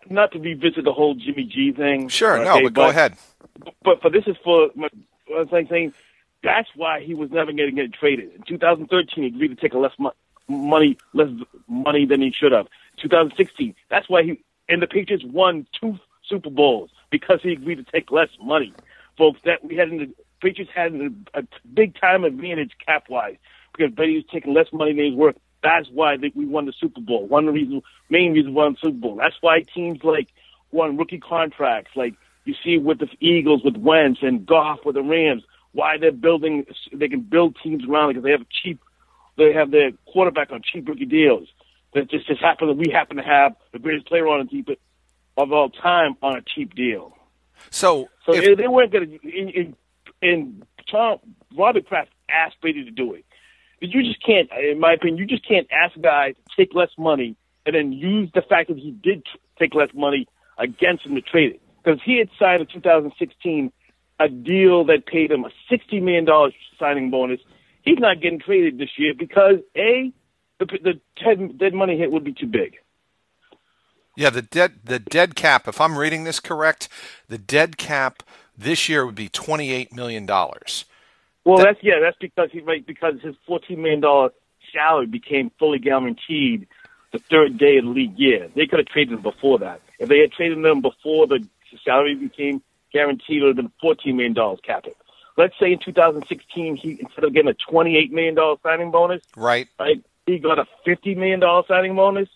not 0.09 0.33
to 0.33 0.39
revisit 0.39 0.85
the 0.85 0.93
whole 0.93 1.15
Jimmy 1.15 1.45
G 1.45 1.73
thing. 1.73 2.09
Sure, 2.09 2.39
okay, 2.39 2.45
no, 2.45 2.63
but 2.63 2.73
go 2.75 2.89
ahead. 2.89 3.17
But 3.83 4.01
for 4.01 4.11
this 4.11 4.27
is 4.27 4.37
for 4.43 4.71
what 4.75 4.93
I'm 5.53 5.69
saying 5.69 5.93
that's 6.43 6.69
why 6.77 7.01
he 7.01 7.15
was 7.15 7.31
never 7.31 7.53
going 7.53 7.75
to 7.75 7.83
get 7.83 7.93
traded. 7.93 8.33
In 8.35 8.43
2013, 8.43 9.25
he 9.25 9.29
agreed 9.29 9.49
to 9.49 9.57
take 9.57 9.75
a 9.75 9.79
less 9.79 9.93
mo- 9.99 10.13
money, 10.49 10.97
less 11.13 11.29
money 11.67 12.07
than 12.07 12.21
he 12.21 12.33
should 12.33 12.53
have. 12.53 12.69
2016, 13.03 13.75
that's 13.91 14.09
why 14.09 14.23
he 14.23 14.43
and 14.69 14.83
the 14.83 14.87
Patriots 14.87 15.25
won 15.25 15.67
two 15.81 15.99
Super 16.29 16.51
Bowls 16.51 16.91
because 17.11 17.41
he 17.43 17.53
agreed 17.53 17.77
to 17.77 17.85
take 17.91 18.11
less 18.11 18.29
money. 18.43 18.73
Folks, 19.17 19.41
that 19.45 19.65
we 19.65 19.77
had 19.77 19.89
in 19.89 19.99
the 19.99 20.15
Patriots 20.41 20.71
had 20.75 20.95
a, 20.95 21.11
a 21.35 21.43
big 21.73 21.99
time 21.99 22.25
advantage 22.25 22.73
cap 22.85 23.05
wise 23.09 23.37
because 23.79 23.95
Brady 23.95 24.17
was 24.17 24.25
taking 24.33 24.55
less 24.55 24.67
money 24.73 24.93
than 24.93 25.05
he's 25.05 25.15
worth. 25.15 25.37
That's 25.63 25.89
why 25.93 26.17
they, 26.17 26.33
we 26.35 26.47
won 26.47 26.67
the 26.67 26.73
Super 26.79 27.01
Bowl. 27.01 27.27
One 27.27 27.49
of 27.49 27.55
the 27.55 27.61
reasons, 27.61 27.83
main 28.11 28.33
reason 28.33 28.51
we 28.51 28.57
won 28.57 28.73
the 28.73 28.89
Super 28.89 28.99
Bowl. 28.99 29.17
That's 29.17 29.37
why 29.41 29.63
teams 29.75 30.01
like 30.05 30.29
won 30.71 30.97
rookie 30.97 31.19
contracts, 31.19 31.93
like 31.97 32.15
you 32.45 32.55
see 32.65 32.79
with 32.79 32.99
the 32.99 33.09
Eagles, 33.21 33.63
with 33.65 33.77
Wentz 33.77 34.21
and 34.23 34.47
Goff 34.47 34.81
with 34.85 34.95
the 34.95 35.03
Rams. 35.03 35.43
Why 35.73 35.99
they're 35.99 36.13
building, 36.13 36.67
they 36.93 37.09
can 37.09 37.21
build 37.21 37.57
teams 37.63 37.85
around 37.89 38.11
because 38.11 38.25
they 38.25 38.31
have 38.31 38.47
cheap, 38.49 38.81
they 39.37 39.53
have 39.53 39.71
their 39.71 39.91
quarterback 40.07 40.51
on 40.51 40.63
cheap 40.63 40.89
rookie 40.89 41.05
deals. 41.05 41.49
That 41.95 42.11
just 42.11 42.27
just 42.27 42.41
happen 42.41 42.69
that 42.69 42.77
we 42.77 42.91
happen 42.93 43.17
to 43.17 43.23
have 43.23 43.55
the 43.73 43.79
greatest 43.79 44.07
player 44.07 44.27
on 44.29 44.45
the 44.45 44.51
team 44.51 44.67
of 45.37 45.53
all 45.53 45.71
time 45.71 46.17
on 46.23 46.37
a 46.37 46.43
cheap 46.43 46.75
deal. 46.75 47.17
So, 47.71 48.09
so 48.25 48.35
if, 48.35 48.59
they 48.59 48.69
weren't 48.69 48.93
going 48.93 49.09
to. 49.09 49.29
In, 49.29 49.49
in, 49.49 49.77
in 50.21 50.63
Tom 50.91 51.19
Robert 51.57 51.87
Kraft 51.87 52.11
asked 52.29 52.61
Brady 52.61 52.85
to 52.85 52.91
do 52.91 53.15
it. 53.15 53.25
But 53.81 53.91
you 53.91 54.03
just 54.03 54.25
can't, 54.25 54.49
in 54.53 54.81
my 54.81 54.95
opinion, 54.95 55.19
you 55.19 55.27
just 55.27 55.47
can't 55.47 55.69
ask 55.71 55.97
a 55.97 56.01
guy 56.01 56.33
to 56.33 56.41
take 56.57 56.75
less 56.75 56.91
money 56.99 57.37
and 57.65 57.75
then 57.75 57.93
use 57.93 58.31
the 58.35 58.43
fact 58.43 58.69
that 58.69 58.79
he 58.79 58.91
did 58.91 59.25
take 59.59 59.75
less 59.75 59.91
money 59.95 60.27
against 60.59 61.07
him 61.07 61.15
to 61.15 61.21
trade 61.21 61.53
it. 61.53 61.63
Because 61.83 62.01
he 62.05 62.19
had 62.19 62.29
signed 62.39 62.61
in 62.63 62.67
2016 62.67 63.73
a 64.21 64.29
deal 64.29 64.85
that 64.87 65.07
paid 65.07 65.31
him 65.31 65.45
a 65.45 65.51
$60 65.73 66.03
million 66.03 66.27
signing 66.79 67.11
bonus. 67.11 67.41
He's 67.83 67.99
not 67.99 68.21
getting 68.21 68.41
traded 68.41 68.79
this 68.79 68.91
year 68.99 69.15
because, 69.17 69.57
A, 69.77 70.13
the, 70.59 70.67
the 70.67 71.01
dead, 71.57 71.73
money 71.73 71.97
hit 71.97 72.11
would 72.11 72.25
be 72.25 72.35
too 72.35 72.47
big. 72.47 72.77
Yeah, 74.17 74.31
the 74.31 74.43
dead 74.43 74.81
the 74.85 74.99
dead 74.99 75.37
cap. 75.37 75.69
If 75.69 75.81
I'm 75.81 75.97
reading 75.97 76.25
this 76.25 76.41
correct, 76.41 76.89
the 77.29 77.39
dead 77.39 77.79
cap 77.79 78.25
this 78.57 78.89
year 78.89 79.07
would 79.07 79.15
be 79.15 79.29
twenty 79.29 79.71
eight 79.71 79.95
million 79.95 80.27
dollars. 80.27 80.87
Well, 81.49 81.57
that, 81.57 81.65
that's 81.65 81.79
yeah, 81.83 81.95
that's 82.03 82.19
because 82.21 82.51
he 82.53 82.61
right 82.61 82.87
because 82.87 83.15
his 83.23 83.35
fourteen 83.47 83.81
million 83.81 84.01
dollar 84.01 84.31
salary 84.71 85.07
became 85.07 85.51
fully 85.59 85.79
guaranteed 85.79 86.69
the 87.11 87.19
third 87.19 87.57
day 87.57 87.79
of 87.79 87.85
the 87.85 87.91
league 87.91 88.19
year. 88.19 88.51
They 88.55 88.67
could 88.67 88.81
have 88.81 88.89
traded 88.89 89.15
him 89.15 89.23
before 89.23 89.59
that. 89.61 89.81
If 89.99 90.11
they 90.11 90.19
had 90.19 90.31
traded 90.33 90.59
him 90.63 90.83
before 90.83 91.27
the 91.27 91.49
salary 91.83 92.17
became 92.17 92.61
guaranteed, 92.93 93.41
it 93.41 93.47
would 93.47 93.57
have 93.57 93.65
been 93.65 93.73
fourteen 93.81 94.17
million 94.19 94.35
dollars 94.35 94.59
cap 94.63 94.85
it. 94.87 94.99
Let's 95.39 95.55
say 95.59 95.73
in 95.73 95.79
2016, 95.83 96.77
he 96.77 96.99
instead 97.01 97.25
of 97.25 97.33
getting 97.33 97.49
a 97.49 97.55
28 97.71 98.13
million 98.13 98.35
dollar 98.35 98.57
signing 98.63 98.91
bonus, 98.91 99.23
right, 99.35 99.69
right, 99.81 100.05
he 100.27 100.39
got 100.39 100.59
a 100.59 100.67
50 100.85 101.15
million 101.15 101.41
dollar 101.41 101.63
signing 101.67 101.97
bonus. 101.97 102.29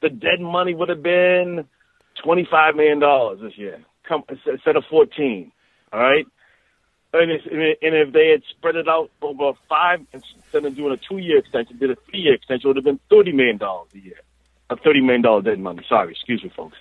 The 0.00 0.08
dead 0.08 0.40
money 0.40 0.74
would 0.74 0.88
have 0.88 1.02
been 1.02 1.66
25 2.24 2.76
million 2.76 2.98
dollars 2.98 3.40
this 3.42 3.58
year, 3.58 3.84
come 4.08 4.22
instead 4.46 4.76
of 4.76 4.84
14. 4.88 5.52
All 5.92 6.00
right, 6.00 6.26
and 7.12 7.30
if, 7.30 7.46
and 7.46 7.94
if 7.94 8.12
they 8.12 8.28
had 8.28 8.42
spread 8.50 8.76
it 8.76 8.88
out 8.88 9.10
over 9.22 9.52
five 9.68 10.04
instead 10.12 10.64
of 10.64 10.76
doing 10.76 10.92
a 10.92 10.96
two-year 10.96 11.38
extension, 11.38 11.78
did 11.78 11.90
a 11.90 11.96
three-year 11.96 12.34
extension, 12.34 12.66
it 12.66 12.68
would 12.68 12.76
have 12.76 12.84
been 12.84 13.00
thirty 13.10 13.32
million 13.32 13.56
dollars 13.56 13.88
a 13.94 13.98
year, 13.98 14.20
a 14.70 14.76
thirty 14.76 15.00
million 15.00 15.22
dollar 15.22 15.42
dead 15.42 15.58
money. 15.58 15.84
Sorry, 15.88 16.12
excuse 16.12 16.42
me, 16.42 16.50
folks. 16.50 16.76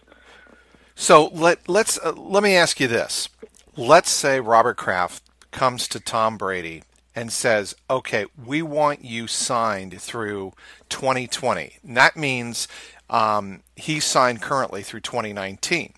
So 0.96 1.27
let 1.27 1.67
let's 1.69 1.98
uh, 2.03 2.12
let 2.12 2.43
me 2.43 2.55
ask 2.55 2.79
you 2.79 2.88
this: 2.88 3.29
Let's 3.77 4.10
say 4.10 4.39
Robert 4.39 4.77
Kraft 4.77 5.24
comes 5.51 5.88
to 5.89 6.00
Tom 6.00 6.38
Brady 6.38 6.84
and 7.15 7.31
says, 7.31 7.75
"Okay, 7.89 8.25
we 8.43 8.62
want 8.62 9.05
you 9.05 9.27
signed 9.27 10.01
through 10.01 10.53
2020." 10.89 11.77
And 11.84 11.96
that 11.96 12.17
means 12.17 12.67
um, 13.10 13.62
he's 13.77 14.03
signed 14.03 14.41
currently 14.41 14.84
through 14.84 15.01
2019 15.01 15.93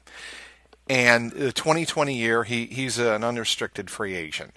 and 0.89 1.31
the 1.33 1.53
2020 1.53 2.15
year 2.15 2.45
he 2.45 2.67
he's 2.67 2.99
an 2.99 3.23
unrestricted 3.23 3.89
free 3.91 4.15
agent. 4.15 4.53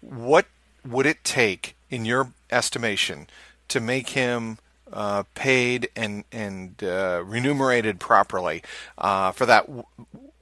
what 0.00 0.46
would 0.86 1.06
it 1.06 1.24
take, 1.24 1.76
in 1.90 2.04
your 2.06 2.32
estimation, 2.50 3.28
to 3.68 3.80
make 3.80 4.10
him 4.10 4.58
uh, 4.92 5.24
paid 5.34 5.90
and 5.96 6.24
and 6.32 6.82
uh, 6.84 7.22
remunerated 7.26 8.00
properly 8.00 8.62
uh, 8.98 9.32
for 9.32 9.46
that 9.46 9.66
w- 9.66 9.84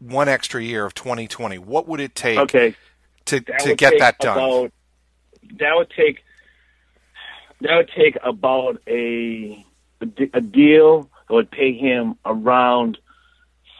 one 0.01 0.29
extra 0.29 0.63
year 0.63 0.87
of 0.87 0.95
2020? 0.95 1.59
What 1.59 1.89
would 1.89 2.01
it 2.01 2.15
take 2.15 2.57
Okay. 2.57 2.77
to 3.27 3.45
That 3.47 3.61
to 3.61 3.73
get 3.75 3.99
that 3.99 4.21
done? 4.21 4.53
About, 4.53 4.73
that 5.59 5.73
would 5.77 5.91
take 5.97 6.21
that 7.63 7.77
would 7.77 7.91
take 7.97 8.19
about 8.25 8.79
a 8.89 9.65
a, 10.03 10.07
a 10.35 10.41
deal 10.43 11.11
that 11.29 11.35
would 11.35 11.51
pay 11.51 11.75
him 11.75 12.17
around 12.27 12.99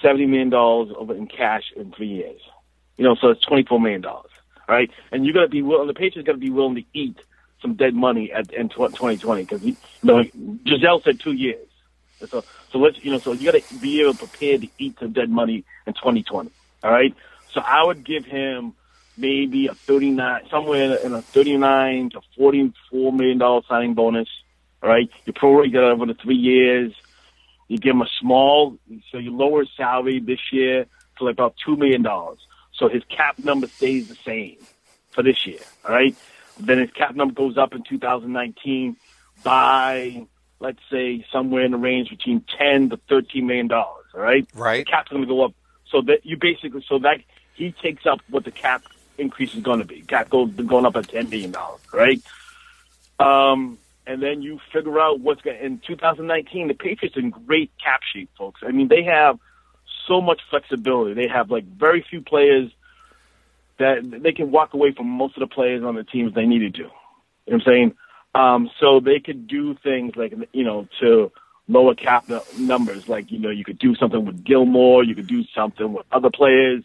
seventy 0.03 0.27
million 0.27 0.51
dollars 0.51 0.93
over 0.97 1.15
in 1.15 1.27
cash 1.27 1.65
in 1.77 1.93
three 1.93 2.09
years. 2.09 2.41
You 2.97 3.05
know, 3.05 3.17
so 3.21 3.29
it's 3.29 3.45
twenty 3.45 3.65
four 3.65 3.81
million 3.81 4.01
dollars, 4.01 4.31
right? 4.69 4.91
And 5.13 5.25
you 5.25 5.33
got 5.33 5.43
to 5.43 5.49
be 5.49 5.63
willing. 5.63 5.87
The 5.87 5.95
Patriots 5.95 6.27
got 6.27 6.33
to 6.33 6.39
be 6.39 6.51
willing 6.51 6.77
to 6.77 6.85
eat 6.93 7.17
some 7.63 7.75
dead 7.75 7.95
money 7.95 8.33
at 8.33 8.53
in 8.53 8.69
twenty 8.69 9.17
twenty 9.17 9.43
because 9.43 9.63
you 9.63 9.77
know 10.03 10.23
Gisele 10.65 11.03
said 11.05 11.21
two 11.21 11.33
years. 11.33 11.67
So 12.29 12.45
so 12.73 12.79
let's 12.79 13.03
you 13.03 13.13
know 13.13 13.19
so 13.19 13.33
you 13.33 13.51
got 13.51 13.63
to 13.63 13.75
be 13.79 14.03
able 14.03 14.15
to 14.15 14.27
prepare 14.27 14.59
to 14.59 14.69
eat 14.79 14.97
some 15.01 15.13
dead 15.13 15.31
money 15.31 15.65
in 15.87 15.95
twenty 15.95 16.23
twenty. 16.23 16.51
All 16.83 16.91
right. 16.91 17.15
So 17.53 17.61
I 17.61 17.85
would 17.85 18.05
give 18.05 18.25
him 18.25 18.75
maybe 19.17 19.67
a 19.67 19.75
39, 19.75 20.43
somewhere 20.51 20.97
in 20.97 21.13
a 21.13 21.23
39 21.23 22.11
to 22.11 22.21
44 22.37 23.13
million 23.13 23.39
dollar 23.39 23.63
signing 23.69 23.95
bonus. 23.95 24.29
All 24.83 24.89
right, 24.89 25.11
you 25.27 25.33
prorate 25.33 25.73
that 25.73 25.83
over 25.83 26.07
the 26.07 26.15
three 26.15 26.37
years. 26.37 26.93
You 27.71 27.79
give 27.79 27.95
him 27.95 28.03
a 28.03 28.09
small, 28.21 28.77
so 29.13 29.19
you 29.19 29.31
lower 29.31 29.61
his 29.61 29.69
salary 29.77 30.19
this 30.19 30.53
year 30.53 30.87
to 31.19 31.25
like 31.25 31.35
about 31.35 31.55
two 31.65 31.77
million 31.77 32.03
dollars. 32.03 32.41
So 32.73 32.89
his 32.89 33.05
cap 33.05 33.39
number 33.39 33.69
stays 33.69 34.09
the 34.09 34.17
same 34.17 34.57
for 35.11 35.23
this 35.23 35.47
year. 35.47 35.61
All 35.85 35.95
right, 35.95 36.17
then 36.59 36.79
his 36.79 36.91
cap 36.91 37.15
number 37.15 37.33
goes 37.33 37.57
up 37.57 37.73
in 37.73 37.85
2019 37.85 38.97
by 39.45 40.27
let's 40.59 40.81
say 40.91 41.25
somewhere 41.31 41.65
in 41.65 41.71
the 41.71 41.79
range 41.79 42.11
between 42.11 42.45
10 42.59 42.91
to 42.91 42.97
13 43.09 43.47
million 43.47 43.69
dollars. 43.69 44.05
All 44.15 44.21
right, 44.21 44.49
Right. 44.53 44.85
The 44.85 44.91
cap's 44.91 45.11
going 45.11 45.23
to 45.23 45.29
go 45.29 45.45
up, 45.45 45.55
so 45.93 46.03
that 46.03 46.27
you 46.27 46.37
basically 46.37 46.85
so 46.89 46.99
that 46.99 47.21
he 47.55 47.71
takes 47.71 48.05
up 48.05 48.21
what 48.31 48.43
the 48.45 48.51
cap 48.51 48.83
increase 49.17 49.55
is 49.55 49.63
going 49.63 49.79
to 49.79 49.85
be. 49.85 50.03
Cap 50.03 50.29
goes 50.29 50.51
going 50.51 50.87
up 50.87 50.97
at 50.97 51.09
10 51.09 51.31
million 51.31 51.53
dollars. 51.53 51.81
Right. 51.93 52.21
Um, 53.21 53.79
and 54.11 54.21
then 54.21 54.43
you 54.43 54.59
figure 54.73 54.99
out 54.99 55.21
what's 55.21 55.41
going 55.41 55.59
in 55.63 55.81
2019. 55.87 56.67
The 56.67 56.75
Patriots 56.75 57.17
in 57.17 57.31
great 57.31 57.71
cap 57.83 58.01
shape, 58.13 58.29
folks. 58.37 58.61
I 58.67 58.73
mean, 58.73 58.89
they 58.89 59.05
have 59.05 59.39
so 60.09 60.21
much 60.21 60.41
flexibility. 60.51 61.15
They 61.15 61.29
have 61.29 61.49
like 61.49 61.65
very 61.65 62.05
few 62.11 62.21
players 62.21 62.73
that 63.79 63.99
they 64.23 64.33
can 64.33 64.51
walk 64.51 64.75
away 64.75 64.93
from 64.93 65.07
most 65.07 65.37
of 65.37 65.49
the 65.49 65.55
players 65.55 65.85
on 65.85 65.95
the 65.95 66.03
teams 66.03 66.35
they 66.35 66.45
needed 66.45 66.75
to. 66.75 66.81
You 66.81 66.87
know 66.87 66.93
what 67.45 67.55
I'm 67.55 67.61
saying? 67.65 67.95
Um, 68.35 68.71
so 68.81 68.99
they 68.99 69.21
could 69.21 69.47
do 69.47 69.77
things 69.77 70.13
like 70.17 70.35
you 70.53 70.65
know 70.65 70.89
to 71.01 71.31
lower 71.69 71.95
cap 71.95 72.29
nu- 72.29 72.41
numbers. 72.59 73.09
Like 73.09 73.31
you 73.31 73.39
know, 73.39 73.51
you 73.51 73.65
could 73.65 73.79
do 73.79 73.95
something 73.95 74.25
with 74.25 74.45
Gilmore. 74.45 75.05
You 75.05 75.15
could 75.15 75.29
do 75.29 75.45
something 75.55 75.93
with 75.93 76.07
other 76.11 76.31
players. 76.31 76.83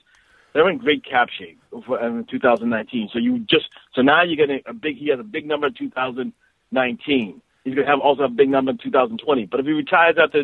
They're 0.54 0.70
in 0.70 0.78
great 0.78 1.04
cap 1.04 1.30
shape 1.38 1.60
for, 1.86 2.00
in 2.00 2.26
2019. 2.26 3.10
So 3.12 3.20
you 3.20 3.40
just 3.40 3.66
so 3.96 4.04
now 4.04 4.22
you're 4.24 4.38
getting 4.38 4.62
a 4.68 4.74
big. 4.74 4.98
He 4.98 5.10
has 5.10 5.20
a 5.20 5.24
big 5.24 5.48
number 5.48 5.68
in 5.68 6.34
2019. 6.72 7.42
He's 7.64 7.74
going 7.74 7.86
to 7.86 7.92
have 7.92 8.00
also 8.00 8.24
a 8.24 8.30
big 8.30 8.50
number 8.50 8.72
in 8.72 8.78
2020. 8.78 9.46
But 9.46 9.60
if 9.60 9.66
he 9.66 9.72
retires 9.72 10.16
after 10.22 10.44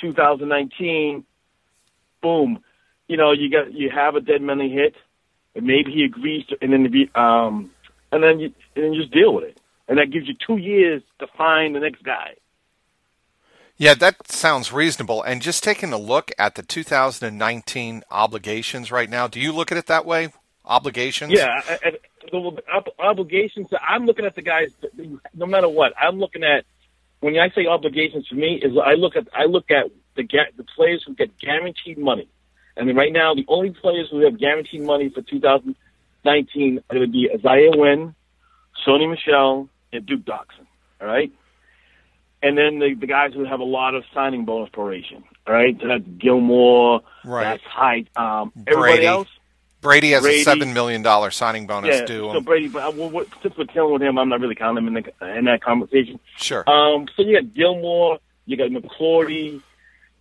2019, 0.00 1.24
boom, 2.20 2.62
you 3.08 3.16
know 3.16 3.32
you 3.32 3.50
got 3.50 3.72
you 3.72 3.90
have 3.90 4.14
a 4.14 4.20
dead 4.20 4.42
money 4.42 4.70
hit. 4.70 4.94
And 5.54 5.66
maybe 5.66 5.92
he 5.92 6.04
agrees 6.04 6.46
to, 6.46 6.56
and 6.62 6.72
then 6.72 6.90
the, 6.90 7.20
um, 7.20 7.70
and 8.10 8.22
then 8.22 8.40
you 8.40 8.52
and 8.74 8.84
then 8.84 8.92
you 8.94 9.02
just 9.02 9.12
deal 9.12 9.34
with 9.34 9.44
it. 9.44 9.60
And 9.88 9.98
that 9.98 10.10
gives 10.10 10.26
you 10.26 10.34
two 10.46 10.56
years 10.56 11.02
to 11.18 11.26
find 11.36 11.74
the 11.74 11.80
next 11.80 12.02
guy. 12.02 12.36
Yeah, 13.76 13.94
that 13.94 14.30
sounds 14.30 14.72
reasonable. 14.72 15.22
And 15.22 15.42
just 15.42 15.64
taking 15.64 15.92
a 15.92 15.98
look 15.98 16.30
at 16.38 16.54
the 16.54 16.62
2019 16.62 18.02
obligations 18.10 18.92
right 18.92 19.10
now, 19.10 19.26
do 19.26 19.40
you 19.40 19.52
look 19.52 19.72
at 19.72 19.78
it 19.78 19.86
that 19.86 20.06
way? 20.06 20.32
Obligations? 20.64 21.32
Yeah, 21.32 21.60
I, 21.68 21.92
the 22.30 22.62
ob- 22.72 22.88
obligations. 22.98 23.68
I'm 23.86 24.06
looking 24.06 24.24
at 24.24 24.34
the 24.34 24.42
guys. 24.42 24.72
No 25.34 25.46
matter 25.46 25.68
what, 25.68 25.92
I'm 26.00 26.18
looking 26.18 26.44
at. 26.44 26.64
When 27.20 27.38
I 27.38 27.50
say 27.50 27.66
obligations 27.66 28.26
for 28.26 28.34
me, 28.34 28.60
is 28.62 28.76
I 28.84 28.94
look 28.94 29.16
at 29.16 29.28
I 29.32 29.44
look 29.44 29.70
at 29.70 29.86
the 30.16 30.24
ga- 30.24 30.50
the 30.56 30.64
players 30.64 31.04
who 31.06 31.14
get 31.14 31.38
guaranteed 31.38 31.98
money, 31.98 32.28
and 32.76 32.94
right 32.96 33.12
now 33.12 33.34
the 33.34 33.44
only 33.48 33.70
players 33.70 34.08
who 34.10 34.24
have 34.24 34.38
guaranteed 34.38 34.82
money 34.82 35.08
for 35.08 35.22
2019 35.22 36.78
are 36.78 36.94
going 36.94 37.06
to 37.06 37.12
be 37.12 37.30
Isaiah 37.32 37.70
Wynn, 37.74 38.14
Sony 38.86 39.08
Michel, 39.08 39.68
and 39.92 40.04
Duke 40.04 40.24
Dawson. 40.24 40.66
All 41.00 41.06
right, 41.06 41.30
and 42.42 42.58
then 42.58 42.80
the 42.80 42.94
the 42.94 43.06
guys 43.06 43.32
who 43.34 43.44
have 43.44 43.60
a 43.60 43.64
lot 43.64 43.94
of 43.94 44.04
signing 44.12 44.44
bonus 44.44 44.70
proration. 44.70 45.22
All 45.46 45.54
right, 45.54 45.76
so 45.80 45.88
that's 45.88 46.04
Gilmore. 46.18 47.02
Right. 47.24 47.44
That's 47.44 47.62
Hyde. 47.64 48.08
Um, 48.16 48.52
everybody 48.66 49.06
else. 49.06 49.28
Brady 49.82 50.12
has 50.12 50.22
Brady. 50.22 50.42
a 50.42 50.44
$7 50.46 50.72
million 50.72 51.04
signing 51.30 51.66
bonus 51.66 51.94
Yeah, 52.00 52.04
due 52.06 52.30
so. 52.32 52.40
Brady, 52.40 52.68
but 52.68 52.82
I, 52.82 52.88
what, 52.88 53.26
since 53.42 53.54
we're 53.58 53.64
dealing 53.64 53.92
with 53.92 54.02
him, 54.02 54.16
I'm 54.18 54.28
not 54.30 54.40
really 54.40 54.54
counting 54.54 54.86
him 54.86 54.96
in, 54.96 55.02
the, 55.20 55.36
in 55.36 55.44
that 55.44 55.62
conversation. 55.62 56.18
Sure. 56.38 56.68
Um, 56.70 57.06
so 57.14 57.22
you 57.22 57.38
got 57.38 57.52
Gilmore, 57.52 58.18
you 58.46 58.56
got 58.56 58.70
McClory, 58.70 59.60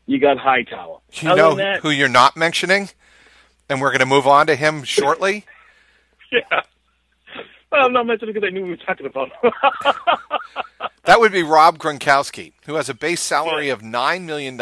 you 0.08 0.20
got 0.20 0.38
Hightower. 0.38 0.98
you 1.14 1.30
Other 1.30 1.38
know 1.42 1.56
that, 1.56 1.80
who 1.82 1.92
you're 1.92 2.10
not 2.10 2.36
mentioning? 2.36 2.90
And 3.70 3.80
we're 3.80 3.92
going 3.92 4.00
to 4.00 4.06
move 4.06 4.28
on 4.28 4.48
to 4.48 4.56
him 4.56 4.84
shortly? 4.84 5.46
yeah. 6.32 6.42
Well, 7.72 7.86
I'm 7.86 7.94
not 7.94 8.06
mentioning 8.06 8.34
because 8.34 8.46
I 8.46 8.52
knew 8.52 8.64
we 8.64 8.72
were 8.72 8.78
talking 8.78 9.06
about. 9.06 9.30
That 11.06 11.20
would 11.20 11.32
be 11.32 11.42
Rob 11.42 11.80
Gronkowski, 11.80 12.54
who 12.68 12.76
has 12.76 12.88
a 12.88 12.94
base 12.94 13.22
salary 13.22 13.70
of 13.70 13.82
$9 13.82 14.22
million 14.24 14.60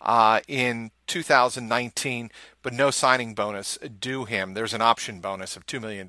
uh, 0.00 0.40
in 0.46 0.92
2019, 1.08 2.30
but 2.68 2.74
no 2.76 2.90
signing 2.90 3.32
bonus 3.32 3.78
due 3.78 4.26
him. 4.26 4.52
There's 4.52 4.74
an 4.74 4.82
option 4.82 5.20
bonus 5.20 5.56
of 5.56 5.64
$2 5.64 5.80
million. 5.80 6.06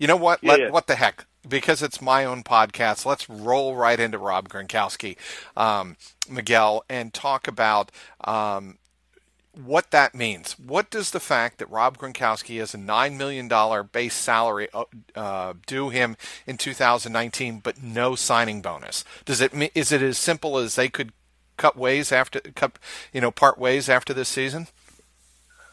You 0.00 0.08
know 0.08 0.16
what? 0.16 0.42
Yeah, 0.42 0.50
Let, 0.50 0.60
yeah. 0.60 0.70
What 0.70 0.88
the 0.88 0.96
heck? 0.96 1.26
Because 1.48 1.80
it's 1.80 2.02
my 2.02 2.24
own 2.24 2.42
podcast, 2.42 3.06
let's 3.06 3.30
roll 3.30 3.76
right 3.76 4.00
into 4.00 4.18
Rob 4.18 4.48
Gronkowski, 4.48 5.16
um, 5.56 5.96
Miguel, 6.28 6.84
and 6.88 7.14
talk 7.14 7.46
about 7.46 7.92
um, 8.24 8.78
what 9.54 9.92
that 9.92 10.12
means. 10.12 10.58
What 10.58 10.90
does 10.90 11.12
the 11.12 11.20
fact 11.20 11.58
that 11.58 11.70
Rob 11.70 11.98
Gronkowski 11.98 12.58
has 12.58 12.74
a 12.74 12.78
$9 12.78 13.16
million 13.16 13.48
base 13.92 14.14
salary 14.14 14.66
uh, 14.74 14.86
uh, 15.14 15.52
due 15.68 15.90
him 15.90 16.16
in 16.48 16.56
2019, 16.56 17.60
but 17.60 17.80
no 17.80 18.16
signing 18.16 18.60
bonus? 18.60 19.04
Does 19.24 19.40
it 19.40 19.52
is 19.76 19.92
it 19.92 20.02
as 20.02 20.18
simple 20.18 20.58
as 20.58 20.74
they 20.74 20.88
could 20.88 21.12
cut 21.56 21.76
ways 21.76 22.10
after 22.10 22.40
cut 22.40 22.76
you 23.12 23.20
know 23.20 23.30
part 23.30 23.56
ways 23.56 23.88
after 23.88 24.12
this 24.12 24.28
season? 24.28 24.66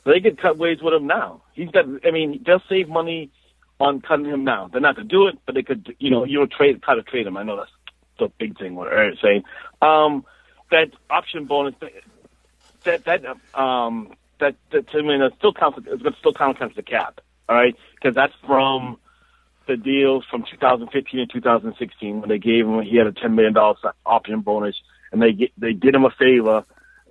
They 0.05 0.19
could 0.19 0.41
cut 0.41 0.57
ways 0.57 0.79
with 0.81 0.93
him 0.93 1.07
now. 1.07 1.41
He's 1.53 1.69
got. 1.69 1.85
I 2.05 2.11
mean, 2.11 2.43
they'll 2.45 2.61
save 2.69 2.89
money 2.89 3.31
on 3.79 4.01
cutting 4.01 4.25
him 4.25 4.43
now. 4.43 4.69
They're 4.71 4.81
not 4.81 4.95
gonna 4.95 5.07
do 5.07 5.27
it, 5.27 5.39
but 5.45 5.55
they 5.55 5.63
could. 5.63 5.95
You 5.99 6.11
know, 6.11 6.25
you 6.25 6.39
know, 6.39 6.45
trade, 6.45 6.81
try 6.81 6.95
to 6.95 7.03
trade 7.03 7.27
him. 7.27 7.37
I 7.37 7.43
know 7.43 7.57
that's 7.57 7.71
the 8.19 8.29
big 8.37 8.57
thing. 8.57 8.75
What 8.75 8.91
Eric's 8.91 9.21
saying. 9.21 9.43
Um, 9.81 10.25
that 10.71 10.91
option 11.09 11.45
bonus. 11.45 11.75
That 12.83 13.05
that 13.05 13.25
um 13.59 14.13
that 14.39 14.55
that 14.71 14.89
to 14.89 15.03
me 15.03 15.17
that 15.17 15.33
still 15.37 15.53
counts. 15.53 15.79
It's 15.85 16.03
to 16.03 16.11
still 16.19 16.33
count 16.33 16.57
against 16.57 16.75
the 16.75 16.83
cap. 16.83 17.21
All 17.47 17.55
right, 17.55 17.75
because 17.95 18.15
that's 18.15 18.33
from 18.45 18.97
the 19.67 19.77
deals 19.77 20.25
from 20.29 20.43
2015 20.49 21.19
and 21.19 21.29
2016 21.31 22.19
when 22.19 22.29
they 22.29 22.37
gave 22.37 22.65
him 22.65 22.81
he 22.81 22.97
had 22.97 23.07
a 23.07 23.13
10 23.13 23.33
million 23.33 23.53
dollar 23.53 23.75
option 24.05 24.41
bonus 24.41 24.75
and 25.11 25.21
they 25.21 25.31
get, 25.31 25.51
they 25.57 25.71
did 25.71 25.95
him 25.95 26.03
a 26.03 26.09
favor. 26.09 26.65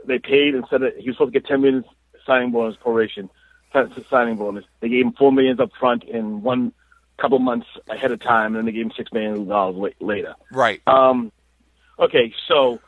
They 0.06 0.18
paid 0.18 0.54
instead 0.54 0.82
of 0.82 0.92
he 0.98 1.08
was 1.08 1.16
supposed 1.16 1.32
to 1.32 1.40
get 1.40 1.48
10 1.48 1.60
million 1.62 1.84
signing 2.26 2.50
bonus 2.50 2.76
proration, 2.76 3.28
signing 4.10 4.36
bonus. 4.36 4.64
They 4.80 4.88
gave 4.88 5.06
him 5.06 5.12
four 5.12 5.32
millions 5.32 5.60
up 5.60 5.70
front 5.78 6.04
in 6.04 6.42
one 6.42 6.72
couple 7.18 7.38
months 7.38 7.66
ahead 7.88 8.10
of 8.10 8.20
time, 8.20 8.54
and 8.54 8.56
then 8.56 8.64
they 8.66 8.72
gave 8.72 8.86
him 8.86 8.92
six 8.96 9.12
million 9.12 9.46
dollars 9.46 9.94
later. 10.00 10.34
Right. 10.50 10.80
Um, 10.86 11.30
okay, 11.98 12.34
so 12.48 12.80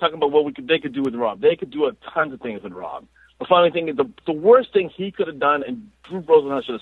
talking 0.00 0.16
about 0.16 0.32
what 0.32 0.44
we 0.44 0.52
could 0.52 0.68
they 0.68 0.78
could 0.78 0.92
do 0.92 1.02
with 1.02 1.14
Rob, 1.14 1.40
they 1.40 1.56
could 1.56 1.70
do 1.70 1.86
a 1.86 1.92
tons 2.12 2.32
of 2.32 2.40
things 2.40 2.62
with 2.62 2.72
Rob. 2.72 3.06
The 3.38 3.46
funny 3.46 3.70
thing 3.70 3.88
is, 3.88 3.96
the 3.96 4.10
the 4.26 4.32
worst 4.32 4.72
thing 4.72 4.90
he 4.94 5.12
could 5.12 5.28
have 5.28 5.38
done, 5.38 5.62
and 5.62 5.90
Drew 6.04 6.22
Rosenhaus 6.22 6.64
should 6.64 6.74
have 6.74 6.80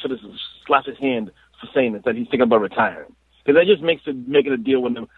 should 0.00 0.10
have 0.12 0.20
slapped 0.66 0.86
his 0.86 0.98
hand 0.98 1.30
for 1.60 1.68
saying 1.74 1.94
this, 1.94 2.02
that 2.04 2.14
he's 2.14 2.26
thinking 2.26 2.42
about 2.42 2.60
retiring, 2.60 3.12
because 3.44 3.58
that 3.58 3.66
just 3.66 3.82
makes 3.82 4.02
it 4.06 4.16
making 4.28 4.52
a 4.52 4.56
deal 4.56 4.80
with 4.80 4.96
him 4.96 5.08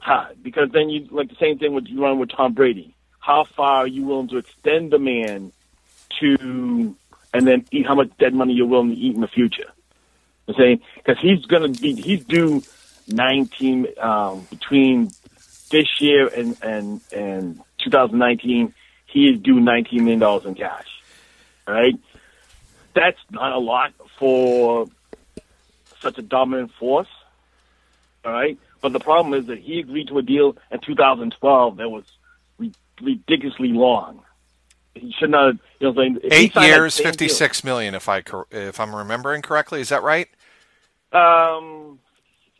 hard. 0.00 0.42
Because 0.42 0.70
then 0.72 0.88
you 0.88 1.06
like 1.10 1.28
the 1.28 1.36
same 1.40 1.58
thing 1.58 1.74
with 1.74 1.86
you 1.86 2.02
run 2.02 2.18
with 2.18 2.30
Tom 2.30 2.54
Brady. 2.54 2.93
How 3.24 3.44
far 3.44 3.76
are 3.76 3.86
you 3.86 4.04
willing 4.04 4.28
to 4.28 4.36
extend 4.36 4.90
the 4.90 4.98
man 4.98 5.50
to, 6.20 6.94
and 7.32 7.46
then 7.46 7.64
eat 7.70 7.86
how 7.86 7.94
much 7.94 8.10
dead 8.18 8.34
money 8.34 8.52
you're 8.52 8.66
willing 8.66 8.90
to 8.90 9.00
eat 9.00 9.14
in 9.14 9.22
the 9.22 9.28
future? 9.28 9.72
I'm 10.46 10.54
saying 10.56 10.80
because 10.96 11.16
he's 11.22 11.46
gonna 11.46 11.70
be 11.70 11.94
he's 11.94 12.22
due 12.26 12.62
19 13.08 13.86
um, 13.98 14.46
between 14.50 15.08
this 15.70 15.86
year 16.00 16.28
and 16.28 16.62
and 16.62 17.00
and 17.14 17.60
2019. 17.82 18.74
He 19.06 19.30
is 19.30 19.40
due 19.40 19.58
19 19.58 20.00
million 20.00 20.18
dollars 20.18 20.44
in 20.44 20.54
cash. 20.54 20.88
All 21.66 21.72
right, 21.72 21.94
that's 22.94 23.20
not 23.30 23.52
a 23.52 23.58
lot 23.58 23.94
for 24.18 24.86
such 26.00 26.18
a 26.18 26.22
dominant 26.22 26.72
force. 26.78 27.08
All 28.22 28.32
right, 28.32 28.58
but 28.82 28.92
the 28.92 29.00
problem 29.00 29.32
is 29.32 29.46
that 29.46 29.60
he 29.60 29.80
agreed 29.80 30.08
to 30.08 30.18
a 30.18 30.22
deal 30.22 30.58
in 30.70 30.80
2012 30.80 31.78
that 31.78 31.88
was 31.88 32.04
ridiculously 33.02 33.68
long. 33.68 34.22
He 34.94 35.12
should 35.18 35.30
not. 35.30 35.56
You 35.80 35.92
know, 35.92 36.18
eight 36.30 36.54
years, 36.54 36.98
fifty 36.98 37.28
six 37.28 37.64
million. 37.64 37.94
If 37.94 38.08
I 38.08 38.22
if 38.50 38.78
I'm 38.78 38.94
remembering 38.94 39.42
correctly, 39.42 39.80
is 39.80 39.88
that 39.88 40.02
right? 40.02 40.28
Um. 41.12 41.98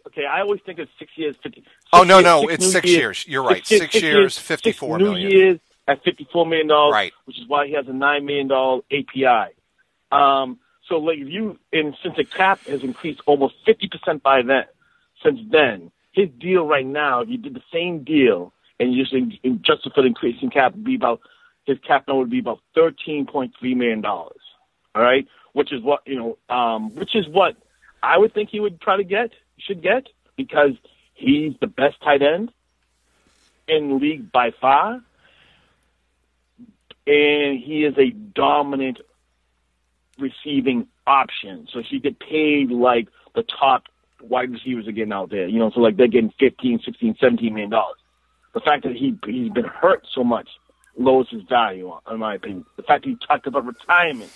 Okay, 0.07 0.27
I 0.27 0.41
always 0.41 0.61
think 0.67 0.79
it's 0.79 0.91
six 0.99 1.13
years, 1.17 1.37
fifty. 1.43 1.61
Six 1.61 1.71
oh 1.93 2.03
no, 2.03 2.17
years, 2.17 2.25
no, 2.25 2.41
six 2.43 2.55
it's 2.55 2.73
six 2.73 2.87
years. 2.87 2.99
years. 2.99 3.29
You're 3.29 3.43
right. 3.43 3.67
Six, 3.67 3.93
six, 3.93 4.03
years, 4.03 4.39
fifty-four 4.39 4.99
six 4.99 5.03
million. 5.03 5.29
New 5.29 5.39
years 5.39 5.61
at 5.89 6.03
fifty-four 6.03 6.45
million 6.47 6.67
dollars. 6.69 6.93
Right. 6.93 7.13
Which 7.25 7.39
is 7.39 7.49
why 7.49 7.67
he 7.67 7.73
has 7.75 7.87
a 7.89 7.93
nine 7.93 8.27
million 8.27 8.49
dollar 8.49 8.83
APY. 8.91 9.49
Um. 10.13 10.59
So, 10.89 10.99
like, 10.99 11.19
if 11.19 11.29
you 11.29 11.59
and 11.73 11.97
since 12.03 12.17
the 12.17 12.25
cap 12.25 12.61
has 12.67 12.83
increased 12.85 13.23
almost 13.27 13.55
fifty 13.65 13.89
percent 13.89 14.23
by 14.23 14.43
then, 14.43 14.65
since 15.23 15.41
then, 15.51 15.91
his 16.13 16.29
deal 16.39 16.67
right 16.67 16.87
now, 16.87 17.21
if 17.21 17.29
you 17.29 17.39
did 17.39 17.55
the 17.55 17.63
same 17.73 18.05
deal 18.05 18.53
and 18.81 18.95
just 18.95 19.13
adjusted 19.13 19.93
for 19.95 20.03
the 20.03 20.09
increase 20.09 20.37
in 20.43 20.51
cap, 20.51 20.75
would 20.75 20.85
be 20.85 20.97
about 20.97 21.21
his 21.65 21.79
cap 21.87 22.07
number 22.07 22.21
would 22.21 22.31
be 22.31 22.41
about 22.41 22.61
thirteen 22.75 23.27
point 23.27 23.55
three 23.59 23.75
million 23.75 24.01
dollars. 24.01 24.41
All 24.95 25.03
right, 25.03 25.27
which 25.53 25.73
is 25.73 25.83
what 25.83 26.01
you 26.07 26.17
know, 26.17 26.55
um, 26.55 26.95
which 26.95 27.15
is 27.15 27.27
what 27.29 27.57
I 28.03 28.19
would 28.19 28.35
think 28.35 28.51
he 28.51 28.61
would 28.61 28.81
try 28.81 28.97
to 28.97 29.05
get, 29.05 29.31
should 29.59 29.83
get, 29.83 30.09
because 30.37 30.73
he's 31.15 31.55
the 31.61 31.67
best 31.67 32.01
tight 32.03 32.23
end 32.23 32.53
in 33.67 33.99
league 33.99 34.31
by 34.31 34.51
far, 34.61 35.01
and 37.07 37.61
he 37.61 37.85
is 37.85 37.97
a 37.99 38.11
dominant 38.11 39.01
receiving 40.19 40.87
option. 41.07 41.67
So 41.73 41.83
she 41.89 41.99
get 41.99 42.19
paid 42.19 42.71
like 42.71 43.09
the 43.35 43.43
top 43.43 43.85
wide 44.21 44.51
receivers 44.51 44.87
are 44.87 44.93
getting 44.93 45.13
out 45.13 45.31
there. 45.31 45.49
You 45.49 45.59
know, 45.59 45.71
so 45.71 45.81
like 45.81 45.97
they're 45.97 46.09
getting 46.09 46.33
15, 46.39 46.81
16, 46.85 47.17
17 47.21 47.53
million 47.53 47.71
dollars. 47.71 47.97
The 48.55 48.61
fact 48.61 48.85
that 48.85 48.95
he 48.97 49.19
he's 49.27 49.51
been 49.51 49.65
hurt 49.65 50.07
so 50.13 50.25
much 50.25 50.49
lowers 50.97 51.29
his 51.31 51.43
value, 51.43 51.93
in 52.11 52.19
my 52.19 52.37
opinion. 52.37 52.65
The 52.77 52.83
fact 52.83 53.05
that 53.05 53.11
he 53.11 53.17
talked 53.17 53.47
about 53.47 53.67
retirement 53.67 54.31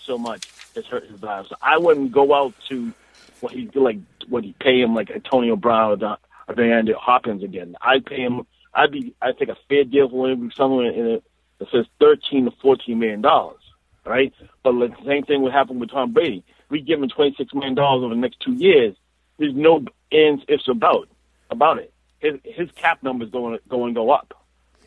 so 0.00 0.16
much 0.16 0.46
has 0.74 0.86
hurt 0.86 1.06
his 1.08 1.18
value. 1.18 1.48
So 1.48 1.56
I 1.60 1.78
wouldn't 1.78 2.12
go 2.12 2.32
out 2.32 2.54
to 2.68 2.92
what 3.40 3.52
he 3.52 3.68
like 3.74 3.98
what 4.28 4.44
he 4.44 4.54
pay 4.60 4.80
him 4.80 4.94
like 4.94 5.10
Antonio 5.10 5.56
Brown 5.56 6.02
or, 6.02 6.18
or 6.48 6.54
DeAndre 6.54 6.94
Hopkins 6.94 7.42
again. 7.42 7.76
I'd 7.82 8.06
pay 8.06 8.20
him. 8.20 8.46
I'd 8.72 8.92
be. 8.92 9.14
I'd 9.20 9.38
take 9.38 9.48
a 9.48 9.56
fair 9.68 9.84
deal 9.84 10.08
for 10.08 10.30
him 10.30 10.50
somewhere 10.52 10.90
in 10.92 11.06
it 11.06 11.24
that 11.58 11.70
says 11.70 11.86
thirteen 11.98 12.44
to 12.44 12.52
fourteen 12.62 12.98
million 12.98 13.20
dollars. 13.20 13.60
Right, 14.04 14.32
but 14.62 14.72
the 14.72 14.94
same 15.04 15.24
thing 15.24 15.42
would 15.42 15.52
happen 15.52 15.80
with 15.80 15.90
Tom 15.90 16.12
Brady. 16.12 16.44
We 16.68 16.80
give 16.80 17.02
him 17.02 17.08
twenty 17.08 17.34
six 17.36 17.52
million 17.52 17.74
dollars 17.74 18.04
over 18.04 18.14
the 18.14 18.20
next 18.20 18.38
two 18.38 18.52
years. 18.52 18.94
There's 19.38 19.54
no 19.54 19.84
ends 20.12 20.44
ifs 20.46 20.68
about 20.68 21.08
about 21.50 21.78
it. 21.78 21.92
His 22.26 22.40
his 22.44 22.70
cap 22.72 23.02
number 23.02 23.24
is 23.24 23.30
going 23.30 23.58
going 23.68 23.94
go 23.94 24.10
up. 24.10 24.34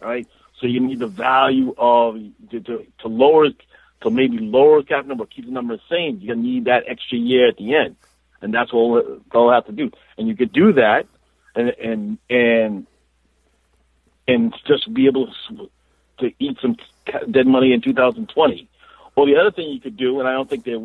Right, 0.01 0.27
so 0.59 0.67
you 0.67 0.79
need 0.79 0.99
the 0.99 1.07
value 1.07 1.73
of 1.77 2.15
to, 2.51 2.59
to, 2.61 2.85
to 2.99 3.07
lower 3.07 3.49
to 4.01 4.09
maybe 4.09 4.37
lower 4.37 4.81
cap 4.83 5.05
number, 5.05 5.25
keep 5.25 5.45
the 5.45 5.51
number 5.51 5.75
the 5.75 5.81
same. 5.89 6.19
You're 6.21 6.35
gonna 6.35 6.47
need 6.47 6.65
that 6.65 6.83
extra 6.87 7.17
year 7.17 7.49
at 7.49 7.57
the 7.57 7.75
end, 7.75 7.95
and 8.41 8.53
that's 8.53 8.71
all 8.71 9.21
they'll 9.31 9.51
have 9.51 9.65
to 9.65 9.71
do. 9.71 9.91
And 10.17 10.27
you 10.27 10.35
could 10.35 10.53
do 10.53 10.73
that, 10.73 11.05
and 11.55 11.69
and 11.69 12.17
and 12.29 12.87
and 14.27 14.55
just 14.67 14.93
be 14.93 15.07
able 15.07 15.27
to, 15.49 15.69
to 16.19 16.31
eat 16.39 16.57
some 16.61 16.77
dead 17.31 17.47
money 17.47 17.73
in 17.73 17.81
2020. 17.81 18.69
Or 19.15 19.25
the 19.25 19.35
other 19.35 19.51
thing 19.51 19.69
you 19.69 19.81
could 19.81 19.97
do, 19.97 20.19
and 20.19 20.29
I 20.29 20.33
don't 20.33 20.49
think 20.49 20.63
they, 20.63 20.77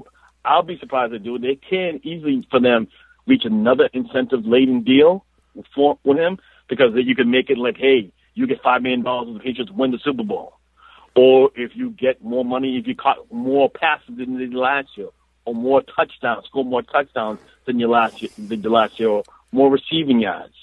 I'll 0.44 0.62
be 0.62 0.78
surprised 0.78 1.12
they 1.12 1.18
do 1.18 1.36
it. 1.36 1.42
They 1.42 1.56
can 1.56 2.00
easily 2.02 2.46
for 2.50 2.58
them 2.58 2.88
reach 3.26 3.44
another 3.44 3.88
incentive 3.92 4.46
laden 4.46 4.82
deal 4.82 5.24
for 5.74 5.98
with 6.04 6.18
him 6.18 6.38
because 6.68 6.92
you 6.94 7.14
can 7.14 7.30
make 7.30 7.50
it 7.50 7.58
like, 7.58 7.76
hey, 7.76 8.10
you 8.34 8.46
get 8.46 8.62
five 8.62 8.82
million 8.82 9.02
dollars 9.02 9.28
if 9.28 9.34
the 9.34 9.40
Patriots 9.40 9.72
win 9.72 9.90
the 9.90 9.98
Super 9.98 10.24
Bowl, 10.24 10.54
or 11.14 11.50
if 11.54 11.72
you 11.74 11.90
get 11.90 12.22
more 12.22 12.44
money 12.44 12.76
if 12.78 12.86
you 12.86 12.94
caught 12.94 13.18
more 13.32 13.70
passes 13.70 14.16
than 14.16 14.38
did 14.38 14.54
last 14.54 14.88
year, 14.96 15.08
or 15.44 15.54
more 15.54 15.82
touchdowns, 15.82 16.46
score 16.46 16.64
more 16.64 16.82
touchdowns 16.82 17.38
than 17.66 17.78
you 17.78 17.88
last 17.88 18.20
year, 18.22 18.30
than 18.38 18.62
the 18.62 18.70
last 18.70 18.98
year, 18.98 19.08
or 19.08 19.22
more 19.52 19.70
receiving 19.70 20.20
yards, 20.20 20.54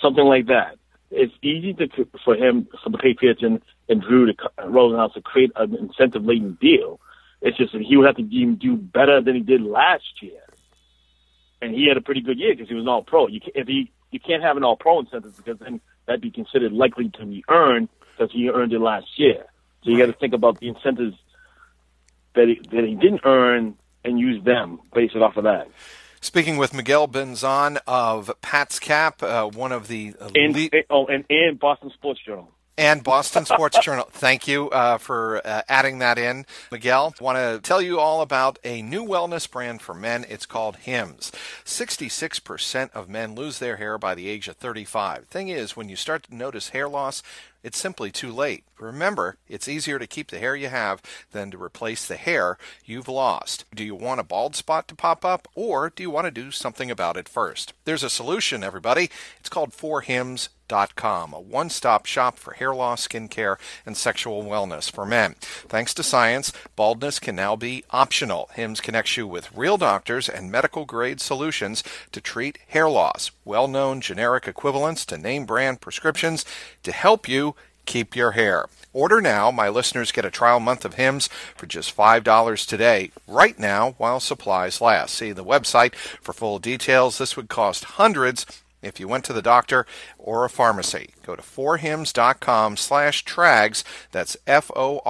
something 0.00 0.24
like 0.24 0.46
that. 0.46 0.76
It's 1.10 1.32
easy 1.42 1.74
to 1.74 1.88
for 2.24 2.36
him 2.36 2.68
for 2.84 2.90
the 2.90 2.98
Patriots 2.98 3.42
and, 3.42 3.60
and 3.88 4.00
Drew 4.00 4.26
to 4.26 4.34
Rosenhaus 4.58 5.14
to 5.14 5.20
create 5.20 5.50
an 5.56 5.74
incentive 5.74 6.24
laden 6.24 6.56
deal. 6.60 7.00
It's 7.42 7.56
just 7.56 7.72
that 7.72 7.82
he 7.82 7.96
would 7.96 8.06
have 8.06 8.16
to 8.16 8.22
do 8.22 8.76
better 8.76 9.20
than 9.20 9.34
he 9.34 9.40
did 9.40 9.62
last 9.62 10.22
year, 10.22 10.42
and 11.62 11.74
he 11.74 11.88
had 11.88 11.96
a 11.96 12.02
pretty 12.02 12.20
good 12.20 12.38
year 12.38 12.54
because 12.54 12.68
he 12.68 12.74
was 12.74 12.84
an 12.84 12.88
All 12.88 13.02
Pro. 13.02 13.26
You 13.26 13.40
if 13.54 13.66
he 13.66 13.90
you 14.10 14.20
can't 14.20 14.42
have 14.42 14.56
an 14.56 14.64
All 14.64 14.76
Pro 14.76 15.00
incentive 15.00 15.36
because 15.36 15.58
then 15.58 15.80
that'd 16.06 16.20
be 16.20 16.30
considered 16.30 16.72
likely 16.72 17.10
to 17.10 17.26
be 17.26 17.44
earned 17.48 17.88
because 18.12 18.32
he 18.32 18.48
earned 18.50 18.72
it 18.72 18.80
last 18.80 19.06
year. 19.16 19.46
So 19.82 19.90
you 19.90 19.98
got 19.98 20.06
to 20.06 20.12
think 20.12 20.34
about 20.34 20.60
the 20.60 20.68
incentives 20.68 21.16
that 22.34 22.48
he, 22.48 22.60
that 22.70 22.84
he 22.84 22.94
didn't 22.94 23.22
earn 23.24 23.76
and 24.04 24.18
use 24.18 24.42
them, 24.44 24.80
base 24.94 25.12
it 25.14 25.22
off 25.22 25.36
of 25.36 25.44
that. 25.44 25.68
Speaking 26.20 26.58
with 26.58 26.74
Miguel 26.74 27.08
Benzan 27.08 27.78
of 27.86 28.30
PatsCap, 28.42 29.22
uh, 29.22 29.48
one 29.48 29.72
of 29.72 29.88
the 29.88 30.14
elite... 30.34 30.74
and, 30.74 30.84
oh, 30.90 31.06
and, 31.06 31.24
and 31.30 31.58
Boston 31.58 31.90
Sports 31.94 32.20
Journal 32.24 32.50
and 32.80 33.04
Boston 33.04 33.44
Sports 33.44 33.78
Journal. 33.82 34.08
Thank 34.10 34.48
you 34.48 34.70
uh, 34.70 34.96
for 34.96 35.46
uh, 35.46 35.60
adding 35.68 35.98
that 35.98 36.18
in, 36.18 36.46
Miguel. 36.72 37.14
Want 37.20 37.36
to 37.36 37.60
tell 37.62 37.82
you 37.82 38.00
all 38.00 38.22
about 38.22 38.58
a 38.64 38.80
new 38.80 39.04
wellness 39.04 39.48
brand 39.48 39.82
for 39.82 39.94
men. 39.94 40.24
It's 40.30 40.46
called 40.46 40.76
Hims. 40.76 41.30
66% 41.66 42.90
of 42.92 43.10
men 43.10 43.34
lose 43.34 43.58
their 43.58 43.76
hair 43.76 43.98
by 43.98 44.14
the 44.14 44.28
age 44.30 44.48
of 44.48 44.56
35. 44.56 45.26
Thing 45.26 45.48
is, 45.48 45.76
when 45.76 45.90
you 45.90 45.96
start 45.96 46.22
to 46.24 46.34
notice 46.34 46.70
hair 46.70 46.88
loss, 46.88 47.22
it's 47.62 47.78
simply 47.78 48.10
too 48.10 48.32
late. 48.32 48.64
Remember, 48.78 49.36
it's 49.46 49.68
easier 49.68 49.98
to 49.98 50.06
keep 50.06 50.30
the 50.30 50.38
hair 50.38 50.56
you 50.56 50.68
have 50.68 51.02
than 51.32 51.50
to 51.50 51.62
replace 51.62 52.06
the 52.06 52.16
hair 52.16 52.56
you've 52.86 53.08
lost. 53.08 53.66
Do 53.74 53.84
you 53.84 53.94
want 53.94 54.20
a 54.20 54.24
bald 54.24 54.56
spot 54.56 54.88
to 54.88 54.94
pop 54.94 55.22
up, 55.24 55.46
or 55.54 55.90
do 55.90 56.02
you 56.02 56.10
want 56.10 56.24
to 56.24 56.30
do 56.30 56.50
something 56.50 56.90
about 56.90 57.18
it 57.18 57.28
first? 57.28 57.74
There's 57.84 58.02
a 58.02 58.08
solution, 58.08 58.64
everybody. 58.64 59.10
It's 59.38 59.50
called 59.50 59.74
4Hims 60.70 61.34
a 61.34 61.40
one 61.40 61.70
stop 61.70 62.06
shop 62.06 62.38
for 62.38 62.54
hair 62.54 62.74
loss, 62.74 63.02
skin 63.02 63.28
care, 63.28 63.58
and 63.84 63.96
sexual 63.96 64.42
wellness 64.42 64.90
for 64.90 65.04
men. 65.04 65.34
Thanks 65.40 65.92
to 65.94 66.02
science, 66.02 66.52
baldness 66.76 67.18
can 67.18 67.36
now 67.36 67.56
be 67.56 67.84
optional. 67.90 68.48
HIMS 68.54 68.80
connects 68.80 69.16
you 69.16 69.26
with 69.26 69.54
real 69.56 69.76
doctors 69.76 70.28
and 70.28 70.50
medical 70.50 70.84
grade 70.84 71.20
solutions 71.20 71.82
to 72.12 72.20
treat 72.20 72.58
hair 72.68 72.88
loss, 72.88 73.30
well 73.44 73.68
known 73.68 74.00
generic 74.00 74.46
equivalents 74.46 75.04
to 75.06 75.18
name 75.18 75.44
brand 75.44 75.80
prescriptions 75.80 76.44
to 76.82 76.92
help 76.92 77.28
you 77.28 77.54
keep 77.86 78.14
your 78.14 78.32
hair. 78.32 78.66
Order 78.92 79.20
now. 79.20 79.50
My 79.50 79.68
listeners 79.68 80.12
get 80.12 80.24
a 80.24 80.30
trial 80.30 80.60
month 80.60 80.84
of 80.84 80.94
Hims 80.94 81.28
for 81.56 81.66
just 81.66 81.96
$5 81.96 82.66
today, 82.66 83.12
right 83.28 83.58
now, 83.58 83.94
while 83.98 84.18
supplies 84.18 84.80
last. 84.80 85.14
See 85.14 85.32
the 85.32 85.44
website 85.44 85.94
for 85.94 86.32
full 86.32 86.58
details. 86.58 87.18
This 87.18 87.36
would 87.36 87.48
cost 87.48 87.84
hundreds 87.84 88.46
if 88.82 89.00
you 89.00 89.08
went 89.08 89.24
to 89.24 89.32
the 89.32 89.42
doctor 89.42 89.86
or 90.18 90.44
a 90.44 90.50
pharmacy. 90.50 91.10
Go 91.24 91.36
to 91.36 91.42
forhims.com 91.42 92.76
slash 92.76 93.24
trags. 93.24 93.84
That's 94.12 94.36
F-O-R-H-I-M-S 94.46 95.00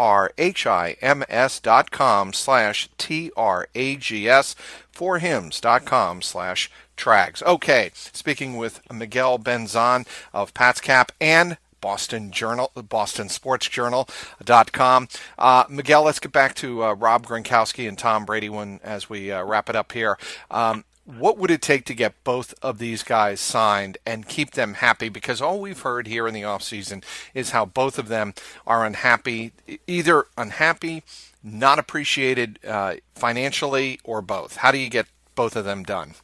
dot 1.61 1.91
com 1.91 2.33
slash 2.33 2.89
T-R-A-G-S. 2.99 4.57
Forhims.com 4.95 6.23
slash 6.23 6.71
trags. 6.97 7.43
Okay, 7.43 7.91
speaking 7.95 8.57
with 8.57 8.81
Miguel 8.93 9.39
Benzan 9.39 10.07
of 10.33 10.53
PatsCap 10.55 11.11
and 11.21 11.57
Boston 11.81 12.31
Journal, 12.31 12.71
Boston 12.75 13.29
Sports 13.29 13.69
Journal.com. 13.69 15.09
Uh, 15.39 15.65
Miguel, 15.69 16.03
let's 16.03 16.19
get 16.19 16.33
back 16.33 16.55
to 16.57 16.85
uh, 16.85 16.93
Rob 16.93 17.27
Gronkowski 17.27 17.89
and 17.89 17.99
Tom 17.99 18.25
Brady 18.25 18.49
when, 18.49 18.81
as 18.83 19.09
we 19.09 19.33
uh, 19.33 19.43
wrap 19.45 19.71
it 19.71 19.77
up 19.77 19.93
here. 19.93 20.19
Um, 20.51 20.85
what 21.05 21.39
would 21.39 21.51
it 21.51 21.63
take 21.63 21.85
to 21.87 21.95
get 21.95 22.23
both 22.25 22.55
of 22.63 22.79
these 22.79 23.03
guys 23.03 23.41
signed 23.41 23.99
and 24.07 24.29
keep 24.29 24.53
them 24.53 24.75
happy? 24.75 25.09
Because 25.09 25.41
all 25.41 25.61
we've 25.61 25.81
heard 25.81 26.07
here 26.07 26.27
in 26.27 26.35
the 26.35 26.43
offseason 26.43 27.03
is 27.35 27.51
how 27.51 27.65
both 27.65 27.99
of 27.99 28.09
them 28.09 28.35
are 28.67 28.85
unhappy, 28.85 29.53
either 29.87 30.27
unhappy, 30.37 31.03
not 31.43 31.79
appreciated 31.79 32.59
uh, 32.67 32.97
financially, 33.15 33.99
or 34.05 34.21
both. 34.23 34.57
How 34.57 34.71
do 34.71 34.79
you 34.79 34.91
get 34.91 35.07
both 35.35 35.57
of 35.57 35.65
them 35.65 35.83
done? 35.83 36.15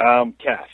Um, 0.00 0.32
cash. 0.32 0.68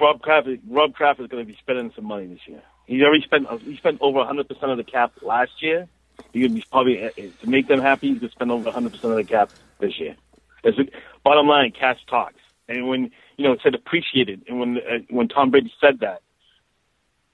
Rob 0.00 0.20
Kraft, 0.20 0.48
Rob 0.68 0.92
Kraft 0.92 1.20
is 1.20 1.28
going 1.28 1.46
to 1.46 1.50
be 1.50 1.56
spending 1.58 1.92
some 1.94 2.04
money 2.04 2.26
this 2.26 2.46
year. 2.46 2.62
He 2.86 3.02
already 3.02 3.22
spent 3.22 3.48
he 3.62 3.76
spent 3.76 3.98
over 4.02 4.18
100 4.18 4.46
percent 4.48 4.70
of 4.70 4.76
the 4.76 4.84
cap 4.84 5.12
last 5.22 5.62
year. 5.62 5.88
He's 6.32 6.64
probably 6.66 7.02
uh, 7.02 7.10
to 7.40 7.48
make 7.48 7.68
them 7.68 7.80
happy. 7.80 8.08
He's 8.08 8.18
going 8.18 8.28
to 8.28 8.34
spend 8.34 8.50
over 8.50 8.64
100 8.64 8.92
percent 8.92 9.12
of 9.12 9.16
the 9.16 9.24
cap 9.24 9.50
this 9.80 9.98
year. 9.98 10.16
As 10.64 10.74
a, 10.78 10.84
bottom 11.24 11.46
line, 11.46 11.72
cash 11.72 11.98
talks. 12.08 12.40
And 12.68 12.88
when 12.88 13.10
you 13.36 13.44
know 13.44 13.52
it 13.52 13.60
said 13.62 13.74
appreciated, 13.74 14.42
and 14.48 14.58
when 14.58 14.78
uh, 14.78 14.98
when 15.10 15.28
Tom 15.28 15.50
Brady 15.50 15.72
said 15.80 16.00
that 16.00 16.22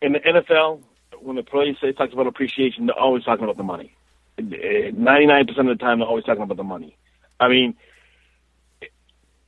in 0.03 0.13
the 0.13 0.19
NFL, 0.19 0.83
when 1.21 1.37
the 1.37 1.43
players 1.43 1.77
say 1.81 1.93
talks 1.93 2.13
about 2.13 2.27
appreciation, 2.27 2.87
they're 2.87 2.99
always 2.99 3.25
talking 3.25 3.45
about 3.45 3.57
the 3.57 3.63
money. 3.63 3.95
Ninety 4.39 5.27
nine 5.27 5.47
percent 5.47 5.69
of 5.69 5.79
the 5.79 5.85
time, 5.85 6.01
they're 6.01 6.09
always 6.09 6.25
talking 6.25 6.43
about 6.43 6.57
the 6.57 6.65
money. 6.65 6.97
I 7.39 7.49
mean, 7.49 7.77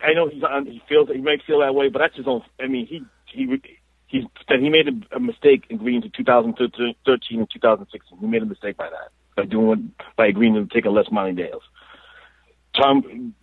I 0.01 0.13
know 0.15 0.29
he's 0.29 0.43
on, 0.43 0.67
he 0.67 0.83
feels 0.89 1.09
he 1.09 1.21
might 1.21 1.43
feel 1.47 1.61
that 1.61 1.75
way, 1.75 1.89
but 1.89 2.01
that's 2.01 2.17
his 2.17 2.27
own. 2.29 2.43
I 2.61 2.67
mean, 2.67 2.87
he 2.87 3.03
he 3.27 3.61
he 4.07 4.29
said 4.49 4.61
he 4.61 4.69
made 4.69 4.89
a, 5.11 5.21
mistake 5.21 5.65
agreeing 5.71 6.03
to 6.03 6.11
2013 6.11 6.95
and 7.39 7.51
2016. 7.51 8.19
He 8.19 8.27
made 8.27 8.43
a 8.43 8.47
mistake 8.47 8.77
by 8.77 8.91
that 8.91 9.11
by 9.37 9.45
doing 9.47 9.93
by 10.17 10.27
agreeing 10.27 10.55
to 10.55 10.67
take 10.67 10.85
a 10.85 10.91
less 10.91 11.11
money 11.11 11.33
deals. 11.33 11.63
Tom 12.75 13.35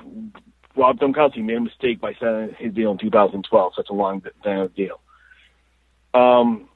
Rob 0.75 0.99
Gronkowski 0.99 1.43
made 1.43 1.57
a 1.57 1.61
mistake 1.61 1.99
by 1.99 2.13
signing 2.15 2.55
his 2.57 2.73
deal 2.73 2.91
in 2.91 2.97
2012, 2.97 3.73
such 3.75 3.89
a 3.89 3.93
long 3.93 4.21
deal. 4.75 4.99
Um, 6.13 6.69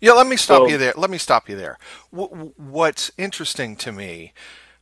yeah, 0.00 0.12
let 0.12 0.26
me 0.26 0.36
stop 0.36 0.62
so, 0.62 0.68
you 0.68 0.78
there. 0.78 0.94
Let 0.96 1.10
me 1.10 1.18
stop 1.18 1.48
you 1.48 1.56
there. 1.56 1.78
W- 2.12 2.52
what's 2.56 3.10
interesting 3.16 3.76
to 3.76 3.92
me, 3.92 4.32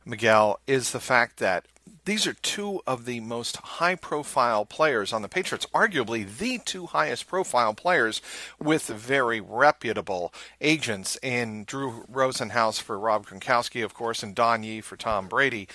Miguel, 0.05 0.59
is 0.67 0.91
the 0.91 0.99
fact 0.99 1.37
that 1.37 1.65
these 2.05 2.27
are 2.27 2.33
two 2.33 2.81
of 2.85 3.05
the 3.05 3.19
most 3.19 3.57
high 3.57 3.95
profile 3.95 4.65
players 4.65 5.11
on 5.11 5.21
the 5.21 5.27
Patriots, 5.27 5.65
arguably 5.73 6.25
the 6.37 6.59
two 6.59 6.87
highest 6.87 7.27
profile 7.27 7.73
players 7.73 8.21
with 8.59 8.87
very 8.87 9.39
reputable 9.39 10.33
agents 10.61 11.17
in 11.23 11.63
Drew 11.63 12.05
Rosenhaus 12.11 12.79
for 12.79 12.99
Rob 12.99 13.25
Gronkowski, 13.25 13.83
of 13.83 13.93
course, 13.93 14.21
and 14.21 14.35
Don 14.35 14.63
Yee 14.63 14.81
for 14.81 14.97
Tom 14.97 15.27
Brady. 15.27 15.67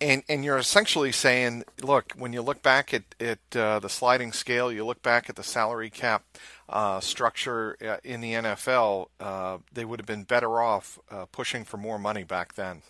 And, 0.00 0.24
and 0.28 0.44
you're 0.44 0.58
essentially 0.58 1.12
saying, 1.12 1.64
look, 1.80 2.12
when 2.16 2.32
you 2.32 2.42
look 2.42 2.60
back 2.60 2.92
at, 2.92 3.02
at 3.20 3.56
uh, 3.56 3.78
the 3.78 3.88
sliding 3.88 4.32
scale, 4.32 4.72
you 4.72 4.84
look 4.84 5.00
back 5.00 5.30
at 5.30 5.36
the 5.36 5.44
salary 5.44 5.90
cap 5.90 6.24
uh, 6.68 6.98
structure 7.00 7.76
uh, 7.86 7.98
in 8.02 8.20
the 8.20 8.32
NFL, 8.32 9.08
uh, 9.20 9.58
they 9.72 9.84
would 9.84 10.00
have 10.00 10.06
been 10.06 10.24
better 10.24 10.60
off 10.60 10.98
uh, 11.10 11.26
pushing 11.26 11.64
for 11.64 11.76
more 11.76 11.98
money 11.98 12.24
back 12.24 12.54
then. 12.54 12.82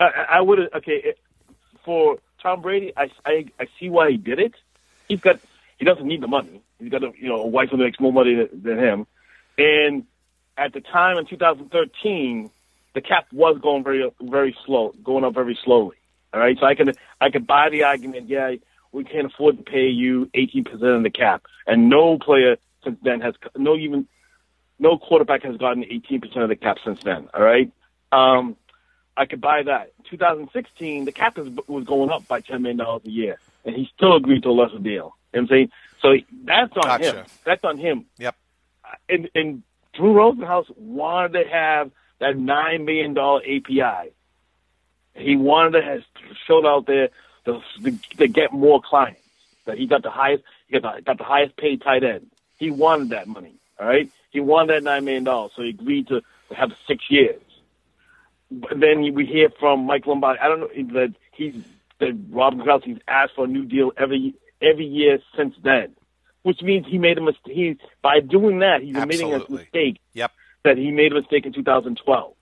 I, 0.00 0.26
I 0.30 0.40
would 0.40 0.58
okay 0.74 1.14
for 1.84 2.18
Tom 2.42 2.62
Brady. 2.62 2.92
I, 2.96 3.10
I 3.24 3.46
I 3.60 3.66
see 3.78 3.88
why 3.88 4.10
he 4.10 4.16
did 4.16 4.38
it. 4.38 4.54
He's 5.08 5.20
got 5.20 5.38
he 5.78 5.84
doesn't 5.84 6.06
need 6.06 6.22
the 6.22 6.28
money. 6.28 6.62
He's 6.78 6.90
got 6.90 7.04
a 7.04 7.12
you 7.18 7.28
know 7.28 7.36
a 7.36 7.46
wife 7.46 7.70
who 7.70 7.76
makes 7.76 8.00
more 8.00 8.12
money 8.12 8.34
than, 8.34 8.62
than 8.62 8.78
him, 8.78 9.06
and 9.58 10.06
at 10.58 10.72
the 10.72 10.80
time 10.80 11.18
in 11.18 11.26
2013, 11.26 12.50
the 12.96 13.02
cap 13.02 13.26
was 13.30 13.58
going 13.62 13.84
very 13.84 14.10
very 14.22 14.56
slow, 14.64 14.94
going 15.04 15.22
up 15.22 15.34
very 15.34 15.56
slowly. 15.62 15.96
All 16.32 16.40
right, 16.40 16.56
so 16.58 16.64
I 16.66 16.74
can 16.74 16.92
I 17.20 17.28
can 17.28 17.44
buy 17.44 17.68
the 17.70 17.84
argument. 17.84 18.28
Yeah, 18.28 18.54
we 18.90 19.04
can't 19.04 19.26
afford 19.26 19.58
to 19.58 19.62
pay 19.62 19.88
you 19.88 20.30
18 20.32 20.64
percent 20.64 20.82
of 20.82 21.02
the 21.02 21.10
cap, 21.10 21.44
and 21.66 21.90
no 21.90 22.18
player 22.18 22.56
since 22.82 22.98
then 23.02 23.20
has 23.20 23.34
no 23.54 23.76
even 23.76 24.08
no 24.78 24.96
quarterback 24.96 25.42
has 25.42 25.58
gotten 25.58 25.84
18 25.84 26.22
percent 26.22 26.42
of 26.42 26.48
the 26.48 26.56
cap 26.56 26.78
since 26.84 26.98
then. 27.04 27.28
All 27.34 27.42
right. 27.42 27.70
Um, 28.12 28.56
I 29.14 29.26
could 29.26 29.42
buy 29.42 29.62
that. 29.64 29.92
2016, 30.10 31.04
the 31.04 31.12
cap 31.12 31.36
was 31.68 31.84
going 31.84 32.10
up 32.10 32.26
by 32.28 32.42
$10 32.42 32.60
million 32.60 32.80
a 32.80 33.00
year, 33.08 33.38
and 33.64 33.74
he 33.74 33.88
still 33.96 34.14
agreed 34.16 34.42
to 34.42 34.50
a 34.50 34.52
lesser 34.52 34.78
deal. 34.78 34.84
You 34.84 34.92
know 34.92 35.10
what 35.32 35.40
I'm 35.40 35.48
saying? 35.48 35.70
So 36.02 36.08
that's 36.44 36.72
on 36.76 36.82
gotcha. 36.82 37.12
him. 37.12 37.26
That's 37.44 37.64
on 37.64 37.78
him. 37.78 38.04
Yep. 38.18 38.36
And, 39.08 39.30
and 39.34 39.62
Drew 39.94 40.12
Rosenhaus 40.12 40.66
wanted 40.76 41.42
to 41.42 41.48
have 41.50 41.90
that 42.18 42.34
$9 42.36 42.84
million 42.84 43.14
APY. 43.14 44.10
He 45.14 45.36
wanted 45.36 45.80
to 45.80 46.04
showed 46.46 46.66
out 46.66 46.86
there 46.86 47.08
to, 47.46 47.60
to, 47.84 47.98
to 48.18 48.28
get 48.28 48.52
more 48.52 48.80
clients. 48.82 49.20
That 49.64 49.78
he 49.78 49.86
got 49.86 50.02
the 50.02 50.10
highest, 50.10 50.44
he 50.68 50.78
got 50.78 50.96
the, 50.96 51.02
got 51.02 51.18
the 51.18 51.24
highest 51.24 51.56
paid 51.56 51.82
tight 51.82 52.04
end. 52.04 52.30
He 52.58 52.70
wanted 52.70 53.10
that 53.10 53.26
money. 53.26 53.54
All 53.80 53.86
right. 53.86 54.10
He 54.30 54.40
wanted 54.40 54.74
that 54.74 54.82
nine 54.82 55.04
million 55.04 55.24
dollars, 55.24 55.52
so 55.56 55.62
he 55.62 55.70
agreed 55.70 56.08
to, 56.08 56.20
to 56.48 56.54
have 56.54 56.72
six 56.86 57.04
years 57.10 57.40
But 58.50 58.78
then 58.78 59.14
we 59.14 59.26
hear 59.26 59.48
from 59.58 59.86
Mike 59.86 60.06
Lombardi. 60.06 60.38
I 60.40 60.48
don't 60.48 60.60
know 60.60 60.68
that 61.00 61.14
he's 61.32 61.54
that 61.98 62.16
Rob 62.30 62.54
Gronkowski's 62.54 63.00
asked 63.08 63.34
for 63.34 63.44
a 63.44 63.48
new 63.48 63.64
deal 63.64 63.92
every 63.96 64.34
every 64.60 64.86
year 64.86 65.18
since 65.36 65.54
then, 65.62 65.94
which 66.42 66.62
means 66.62 66.86
he 66.86 66.98
made 66.98 67.18
a 67.18 67.22
mistake. 67.22 67.54
He, 67.54 67.78
by 68.02 68.20
doing 68.20 68.60
that, 68.60 68.82
he's 68.82 68.96
admitting 68.96 69.32
a 69.34 69.38
mistake. 69.50 69.98
Yep. 70.14 70.32
That 70.66 70.76
he 70.76 70.90
made 70.90 71.12
a 71.12 71.14
mistake 71.14 71.46
in 71.46 71.52
2012. 71.52 72.34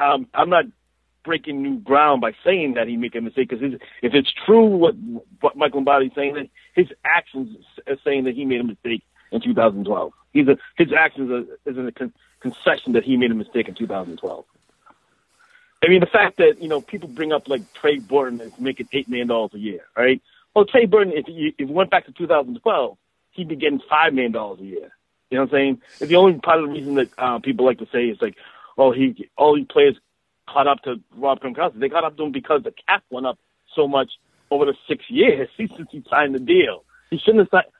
Um, 0.00 0.26
I'm 0.32 0.48
not 0.48 0.64
breaking 1.22 1.62
new 1.62 1.78
ground 1.78 2.22
by 2.22 2.32
saying 2.42 2.74
that 2.74 2.88
he 2.88 2.96
made 2.96 3.14
a 3.14 3.20
mistake 3.20 3.50
because 3.50 3.62
if 4.00 4.14
it's 4.14 4.32
true 4.46 4.64
what 4.64 4.94
what 5.40 5.54
Mike 5.54 5.72
is 5.74 6.12
saying, 6.14 6.34
that 6.34 6.48
his 6.74 6.86
actions 7.04 7.54
are 7.86 7.98
saying 8.02 8.24
that 8.24 8.34
he 8.34 8.46
made 8.46 8.60
a 8.60 8.64
mistake 8.64 9.02
in 9.32 9.42
2012. 9.42 10.12
He's 10.32 10.48
a, 10.48 10.56
his 10.78 10.88
actions 10.96 11.46
is 11.66 11.76
a 11.76 11.92
con- 11.92 12.14
concession 12.40 12.94
that 12.94 13.04
he 13.04 13.18
made 13.18 13.30
a 13.30 13.34
mistake 13.34 13.68
in 13.68 13.74
2012. 13.74 14.44
I 15.84 15.88
mean, 15.88 16.00
the 16.00 16.06
fact 16.06 16.38
that 16.38 16.54
you 16.60 16.68
know 16.68 16.80
people 16.80 17.08
bring 17.08 17.32
up 17.32 17.48
like 17.48 17.62
Trey 17.74 17.98
Burton 17.98 18.40
is 18.40 18.52
making 18.58 18.88
eight 18.94 19.10
million 19.10 19.28
dollars 19.28 19.50
a 19.52 19.58
year, 19.58 19.80
right? 19.94 20.22
Well, 20.54 20.64
Trey 20.64 20.86
Burton, 20.86 21.12
if 21.14 21.26
you 21.28 21.52
if 21.58 21.68
went 21.68 21.90
back 21.90 22.06
to 22.06 22.12
2012, 22.12 22.96
he'd 23.32 23.48
be 23.48 23.56
getting 23.56 23.80
five 23.90 24.14
million 24.14 24.32
dollars 24.32 24.60
a 24.60 24.64
year. 24.64 24.92
You 25.30 25.38
know 25.38 25.44
what 25.44 25.52
I'm 25.52 25.56
saying? 25.56 25.82
It's 26.00 26.08
the 26.08 26.16
only 26.16 26.38
part 26.38 26.60
of 26.60 26.66
the 26.66 26.72
reason 26.72 26.94
that 26.94 27.10
uh, 27.18 27.38
people 27.40 27.66
like 27.66 27.78
to 27.78 27.88
say 27.92 28.04
is 28.04 28.18
like, 28.20 28.36
oh, 28.78 28.92
he 28.92 29.28
all 29.36 29.56
these 29.56 29.66
players 29.66 29.96
caught 30.48 30.68
up 30.68 30.82
to 30.82 31.00
Rob 31.16 31.40
Gronkowski. 31.40 31.80
They 31.80 31.88
caught 31.88 32.04
up 32.04 32.16
to 32.16 32.24
him 32.24 32.32
because 32.32 32.62
the 32.62 32.72
cap 32.86 33.02
went 33.10 33.26
up 33.26 33.38
so 33.74 33.88
much 33.88 34.12
over 34.50 34.64
the 34.64 34.74
six 34.88 35.04
years 35.08 35.48
since 35.56 35.72
he 35.90 36.04
signed 36.08 36.34
the 36.34 36.40
deal. 36.40 36.84
He 37.10 37.18
shouldn't 37.18 37.40
have 37.40 37.48
signed. 37.50 37.72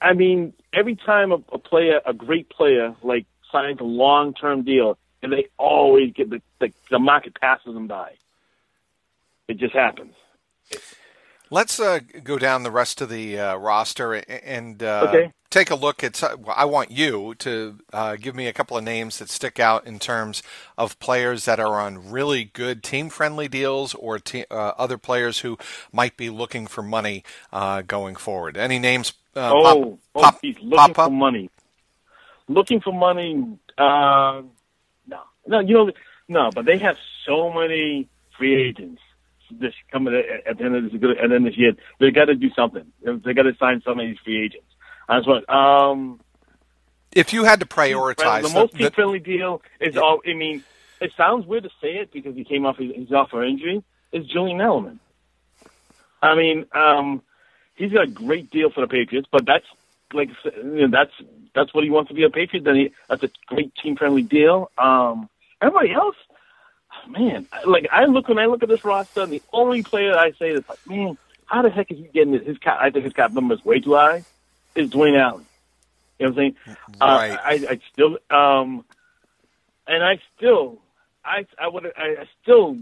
I 0.00 0.14
mean, 0.14 0.52
every 0.72 0.96
time 0.96 1.32
a, 1.32 1.36
a 1.52 1.58
player, 1.58 2.00
a 2.04 2.12
great 2.12 2.50
player, 2.50 2.94
like 3.02 3.26
signs 3.50 3.80
a 3.80 3.84
long-term 3.84 4.64
deal, 4.64 4.98
and 5.22 5.32
they 5.32 5.46
always 5.58 6.12
get 6.12 6.30
the 6.30 6.42
the, 6.58 6.72
the 6.90 6.98
market 6.98 7.40
passes 7.40 7.72
them 7.72 7.86
by. 7.86 8.12
It 9.48 9.58
just 9.58 9.74
happens. 9.74 10.14
Let's 11.50 11.78
uh, 11.78 12.00
go 12.24 12.38
down 12.38 12.62
the 12.62 12.70
rest 12.70 13.00
of 13.00 13.10
the 13.10 13.38
uh, 13.38 13.56
roster 13.56 14.14
and 14.14 14.82
uh, 14.82 15.06
okay. 15.08 15.32
Take 15.52 15.70
a 15.70 15.74
look 15.76 16.02
at. 16.02 16.20
I 16.48 16.64
want 16.64 16.90
you 16.90 17.34
to 17.36 17.78
uh, 17.92 18.16
give 18.16 18.34
me 18.34 18.48
a 18.48 18.52
couple 18.52 18.76
of 18.76 18.82
names 18.82 19.18
that 19.18 19.28
stick 19.28 19.60
out 19.60 19.86
in 19.86 19.98
terms 19.98 20.42
of 20.76 20.98
players 20.98 21.44
that 21.44 21.60
are 21.60 21.78
on 21.78 22.10
really 22.10 22.44
good 22.44 22.82
team-friendly 22.82 23.48
deals, 23.48 23.94
or 23.94 24.18
te- 24.18 24.46
uh, 24.50 24.72
other 24.78 24.98
players 24.98 25.40
who 25.40 25.58
might 25.92 26.16
be 26.16 26.30
looking 26.30 26.66
for 26.66 26.82
money 26.82 27.22
uh, 27.52 27.82
going 27.82 28.16
forward. 28.16 28.56
Any 28.56 28.78
names? 28.78 29.12
oh, 29.36 29.62
pop, 29.62 29.76
oh, 29.76 29.98
pop, 30.20 30.38
he's 30.42 30.56
looking 30.56 30.94
pop 30.94 31.08
for 31.08 31.10
money. 31.10 31.50
Looking 32.48 32.80
for 32.80 32.92
money. 32.92 33.58
no, 33.78 34.50
no, 35.46 35.60
you 35.60 35.74
know 35.74 35.90
no, 36.28 36.50
but 36.54 36.64
they 36.64 36.78
have 36.78 36.96
so 37.26 37.52
many 37.52 38.08
free 38.36 38.68
agents 38.68 39.02
this 39.60 39.74
coming 39.90 40.14
at, 40.46 40.56
the 40.56 40.64
end 40.64 40.76
of 40.76 40.84
this 40.84 40.94
at 40.94 41.00
the 41.00 41.22
end 41.22 41.32
of 41.32 41.42
this 41.44 41.58
year. 41.58 41.72
They 42.00 42.10
got 42.10 42.26
to 42.26 42.34
do 42.34 42.50
something. 42.56 42.90
They 43.02 43.34
got 43.34 43.42
to 43.42 43.54
sign 43.58 43.82
some 43.84 44.00
of 44.00 44.06
these 44.06 44.16
free 44.24 44.42
agents. 44.44 44.71
That's 45.14 45.26
what. 45.26 45.48
Um, 45.52 46.20
if 47.12 47.32
you 47.32 47.44
had 47.44 47.60
to 47.60 47.66
prioritize 47.66 48.42
the, 48.42 48.48
the 48.48 48.54
most 48.54 48.74
team 48.74 48.90
friendly 48.90 49.18
deal 49.18 49.62
is 49.80 49.96
all. 49.96 50.20
I 50.26 50.34
mean, 50.34 50.64
it 51.00 51.12
sounds 51.16 51.46
weird 51.46 51.64
to 51.64 51.70
say 51.80 51.96
it 51.96 52.12
because 52.12 52.34
he 52.34 52.44
came 52.44 52.64
off 52.64 52.78
his, 52.78 53.12
off 53.12 53.30
for 53.30 53.44
injury. 53.44 53.82
Is 54.12 54.26
Julian 54.26 54.58
Edelman? 54.58 54.98
I 56.22 56.34
mean, 56.34 56.66
um, 56.72 57.22
he's 57.74 57.92
got 57.92 58.04
a 58.04 58.10
great 58.10 58.50
deal 58.50 58.70
for 58.70 58.80
the 58.80 58.86
Patriots, 58.86 59.28
but 59.30 59.44
that's 59.44 59.66
like 60.12 60.30
you 60.44 60.88
know, 60.88 60.90
that's 60.90 61.12
that's 61.54 61.74
what 61.74 61.84
he 61.84 61.90
wants 61.90 62.08
to 62.08 62.14
be 62.14 62.24
a 62.24 62.30
Patriot. 62.30 62.64
Then 62.64 62.76
he, 62.76 62.92
that's 63.08 63.22
a 63.22 63.30
great 63.46 63.74
team 63.76 63.96
friendly 63.96 64.22
deal. 64.22 64.70
Um, 64.78 65.28
Everybody 65.62 65.92
else, 65.92 66.16
man, 67.08 67.46
like 67.64 67.86
I 67.92 68.06
look 68.06 68.28
when 68.28 68.38
I 68.38 68.46
look 68.46 68.64
at 68.64 68.68
this 68.68 68.84
roster, 68.84 69.26
the 69.26 69.40
only 69.52 69.84
player 69.84 70.18
I 70.18 70.32
say 70.32 70.54
that's 70.54 70.68
like, 70.68 70.84
man, 70.88 71.16
how 71.46 71.62
the 71.62 71.70
heck 71.70 71.92
is 71.92 71.98
he 71.98 72.04
getting 72.12 72.32
his 72.32 72.58
cap? 72.58 72.78
I 72.80 72.90
think 72.90 73.04
his 73.04 73.12
cap 73.12 73.30
number 73.30 73.54
is 73.54 73.64
way 73.64 73.78
too 73.78 73.94
high. 73.94 74.24
Is 74.74 74.90
Dwayne 74.90 75.18
Allen? 75.20 75.46
You 76.18 76.26
know 76.26 76.32
what 76.32 76.42
I'm 76.42 76.54
saying? 76.54 76.54
Right. 77.00 77.32
Uh, 77.32 77.36
I, 77.36 77.52
I 77.72 77.80
still, 77.92 78.18
um, 78.30 78.84
and 79.86 80.02
I 80.02 80.14
still, 80.36 80.78
I, 81.24 81.46
I 81.58 81.68
would, 81.68 81.86
I 81.86 82.24
still 82.42 82.78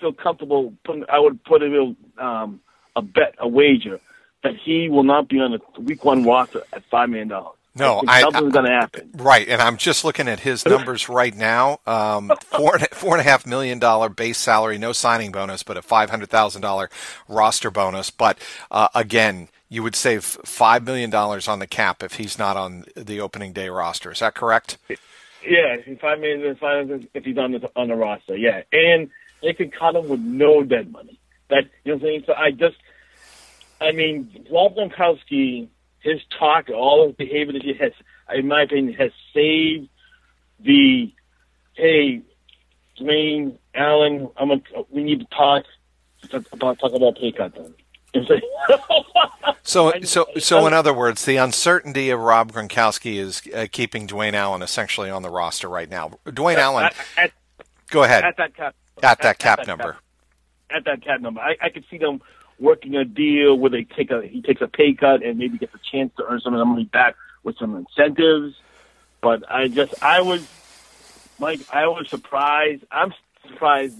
feel 0.00 0.12
comfortable 0.12 0.72
putting. 0.84 1.04
I 1.12 1.18
would 1.18 1.42
put 1.44 1.62
a 1.62 1.68
real, 1.68 1.94
um, 2.18 2.60
a 2.96 3.02
bet, 3.02 3.34
a 3.38 3.48
wager 3.48 4.00
that 4.42 4.52
he 4.64 4.88
will 4.88 5.04
not 5.04 5.28
be 5.28 5.36
on 5.36 5.52
the 5.52 5.80
week 5.80 6.04
one 6.04 6.24
roster 6.24 6.62
at 6.72 6.82
five 6.90 7.08
million 7.08 7.28
dollars. 7.28 7.56
No, 7.74 8.02
I, 8.06 8.20
something's 8.20 8.52
going 8.52 8.66
to 8.66 8.70
happen. 8.70 9.10
Right, 9.14 9.48
and 9.48 9.62
I'm 9.62 9.78
just 9.78 10.04
looking 10.04 10.28
at 10.28 10.40
his 10.40 10.66
numbers 10.66 11.08
right 11.08 11.34
now. 11.34 11.80
Um, 11.86 12.30
four 12.44 12.78
four 12.78 13.12
and 13.16 13.20
a 13.20 13.28
half 13.28 13.46
million 13.46 13.78
dollar 13.78 14.10
base 14.10 14.38
salary, 14.38 14.76
no 14.76 14.92
signing 14.92 15.32
bonus, 15.32 15.62
but 15.62 15.76
a 15.78 15.82
five 15.82 16.10
hundred 16.10 16.28
thousand 16.28 16.60
dollar 16.60 16.90
roster 17.28 17.70
bonus. 17.70 18.10
But 18.10 18.38
uh, 18.70 18.88
again, 18.94 19.48
you 19.70 19.82
would 19.82 19.96
save 19.96 20.22
five 20.22 20.84
million 20.84 21.08
dollars 21.08 21.48
on 21.48 21.60
the 21.60 21.66
cap 21.66 22.02
if 22.02 22.14
he's 22.14 22.38
not 22.38 22.58
on 22.58 22.84
the 22.94 23.20
opening 23.20 23.54
day 23.54 23.70
roster. 23.70 24.12
Is 24.12 24.18
that 24.18 24.34
correct? 24.34 24.76
Yeah, 25.42 25.76
five 25.98 26.20
million 26.20 26.42
if 27.14 27.24
he's 27.24 27.38
on 27.38 27.52
the 27.52 27.70
on 27.74 27.88
the 27.88 27.96
roster. 27.96 28.36
Yeah, 28.36 28.62
and 28.70 29.08
they 29.42 29.54
could 29.54 29.72
cut 29.72 29.96
him 29.96 30.08
with 30.08 30.20
no 30.20 30.62
dead 30.62 30.92
money. 30.92 31.18
That 31.48 31.64
you 31.84 31.92
know 31.92 31.96
what 31.96 32.02
I'm 32.02 32.06
saying. 32.06 32.24
So 32.26 32.34
I 32.34 32.50
just, 32.50 32.76
I 33.80 33.92
mean, 33.92 34.46
Rob 34.50 34.76
Gronkowski 34.76 35.68
his 36.02 36.20
talk, 36.38 36.68
all 36.68 37.06
his 37.06 37.16
behavior 37.16 37.52
that 37.54 37.62
he 37.62 37.74
has, 37.74 37.92
in 38.34 38.48
my 38.48 38.62
opinion, 38.62 38.94
has 38.94 39.12
saved 39.32 39.88
the 40.60 41.12
hey, 41.74 42.22
Dwayne 43.00 43.56
Allen. 43.74 44.28
I'm 44.36 44.50
a, 44.50 44.60
we 44.90 45.02
need 45.02 45.20
to 45.20 45.26
talk. 45.26 45.64
about 46.52 46.78
talk 46.78 46.92
about 46.92 47.16
pay 47.16 47.32
cut 47.32 47.54
then. 47.54 47.74
so, 49.62 49.92
so, 50.02 50.26
so, 50.38 50.66
in 50.66 50.74
other 50.74 50.92
words, 50.92 51.24
the 51.24 51.36
uncertainty 51.36 52.10
of 52.10 52.20
Rob 52.20 52.52
Gronkowski 52.52 53.16
is 53.16 53.42
uh, 53.54 53.66
keeping 53.72 54.06
Dwayne 54.06 54.34
Allen 54.34 54.60
essentially 54.60 55.08
on 55.08 55.22
the 55.22 55.30
roster 55.30 55.66
right 55.66 55.88
now. 55.88 56.10
Dwayne 56.26 56.58
Allen, 56.58 56.84
at, 56.84 56.94
at, 57.16 57.32
go 57.88 58.02
ahead. 58.02 58.22
At 58.22 58.36
that 58.36 58.54
cap, 58.54 58.74
at 59.02 59.22
that 59.22 59.38
cap 59.38 59.60
at, 59.60 59.66
number. 59.66 59.92
Cap, 59.92 60.02
at 60.70 60.84
that 60.84 61.02
cap 61.02 61.20
number, 61.22 61.40
I, 61.40 61.56
I 61.62 61.68
could 61.70 61.86
see 61.90 61.96
them 61.96 62.20
working 62.58 62.96
a 62.96 63.04
deal 63.04 63.58
where 63.58 63.70
they 63.70 63.84
take 63.84 64.10
a 64.10 64.22
he 64.22 64.42
takes 64.42 64.60
a 64.60 64.68
pay 64.68 64.94
cut 64.94 65.22
and 65.22 65.38
maybe 65.38 65.58
gets 65.58 65.74
a 65.74 65.80
chance 65.90 66.12
to 66.16 66.24
earn 66.28 66.40
some 66.40 66.54
of 66.54 66.58
the 66.58 66.64
money 66.64 66.84
back 66.84 67.16
with 67.42 67.56
some 67.58 67.76
incentives. 67.76 68.56
But 69.20 69.50
I 69.50 69.68
just 69.68 70.02
I 70.02 70.22
was 70.22 70.48
Mike, 71.38 71.60
I 71.72 71.86
was 71.86 72.08
surprised. 72.08 72.84
I'm 72.90 73.12
surprised. 73.48 73.98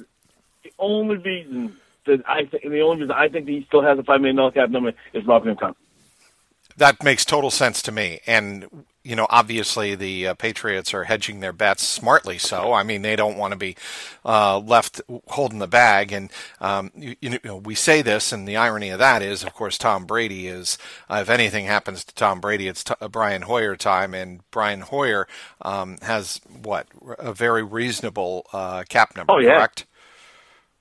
The 0.62 0.72
only 0.78 1.16
reason 1.16 1.76
that 2.06 2.22
I 2.28 2.44
think 2.44 2.62
the 2.62 2.80
only 2.80 3.02
reason 3.02 3.12
I 3.12 3.28
think 3.28 3.48
he 3.48 3.64
still 3.66 3.82
has 3.82 3.98
a 3.98 4.02
five 4.02 4.20
million 4.20 4.36
dollar 4.36 4.52
cap 4.52 4.70
number 4.70 4.92
is 5.12 5.26
Rob 5.26 5.44
Gronkowski. 5.44 5.74
That 6.76 7.02
makes 7.02 7.24
total 7.24 7.50
sense 7.50 7.82
to 7.82 7.92
me, 7.92 8.20
and 8.26 8.84
you 9.04 9.16
know, 9.16 9.26
obviously 9.30 9.94
the 9.94 10.28
uh, 10.28 10.34
Patriots 10.34 10.94
are 10.94 11.04
hedging 11.04 11.40
their 11.40 11.52
bets 11.52 11.86
smartly. 11.86 12.38
So, 12.38 12.72
I 12.72 12.82
mean, 12.82 13.02
they 13.02 13.16
don't 13.16 13.36
want 13.36 13.52
to 13.52 13.58
be 13.58 13.76
uh, 14.24 14.58
left 14.58 15.00
holding 15.28 15.58
the 15.58 15.66
bag. 15.66 16.12
And 16.12 16.30
um, 16.60 16.90
you, 16.94 17.16
you, 17.20 17.38
know, 17.44 17.56
we 17.56 17.74
say 17.74 18.02
this, 18.02 18.32
and 18.32 18.46
the 18.46 18.56
irony 18.56 18.90
of 18.90 18.98
that 18.98 19.22
is, 19.22 19.42
of 19.42 19.54
course, 19.54 19.76
Tom 19.78 20.04
Brady 20.04 20.46
is. 20.46 20.78
Uh, 21.10 21.18
if 21.22 21.28
anything 21.28 21.66
happens 21.66 22.04
to 22.04 22.14
Tom 22.14 22.40
Brady, 22.40 22.68
it's 22.68 22.84
t- 22.84 22.94
Brian 23.10 23.42
Hoyer 23.42 23.76
time, 23.76 24.14
and 24.14 24.40
Brian 24.50 24.82
Hoyer 24.82 25.26
um, 25.60 25.98
has 26.02 26.40
what 26.62 26.86
a 27.18 27.32
very 27.32 27.62
reasonable 27.62 28.46
uh, 28.52 28.84
cap 28.88 29.16
number. 29.16 29.32
Oh 29.32 29.38
yeah. 29.38 29.56
Correct. 29.56 29.86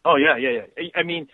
Oh 0.03 0.15
yeah, 0.15 0.37
yeah, 0.37 0.61
yeah. 0.77 0.89
I 0.95 1.03
mean, 1.03 1.27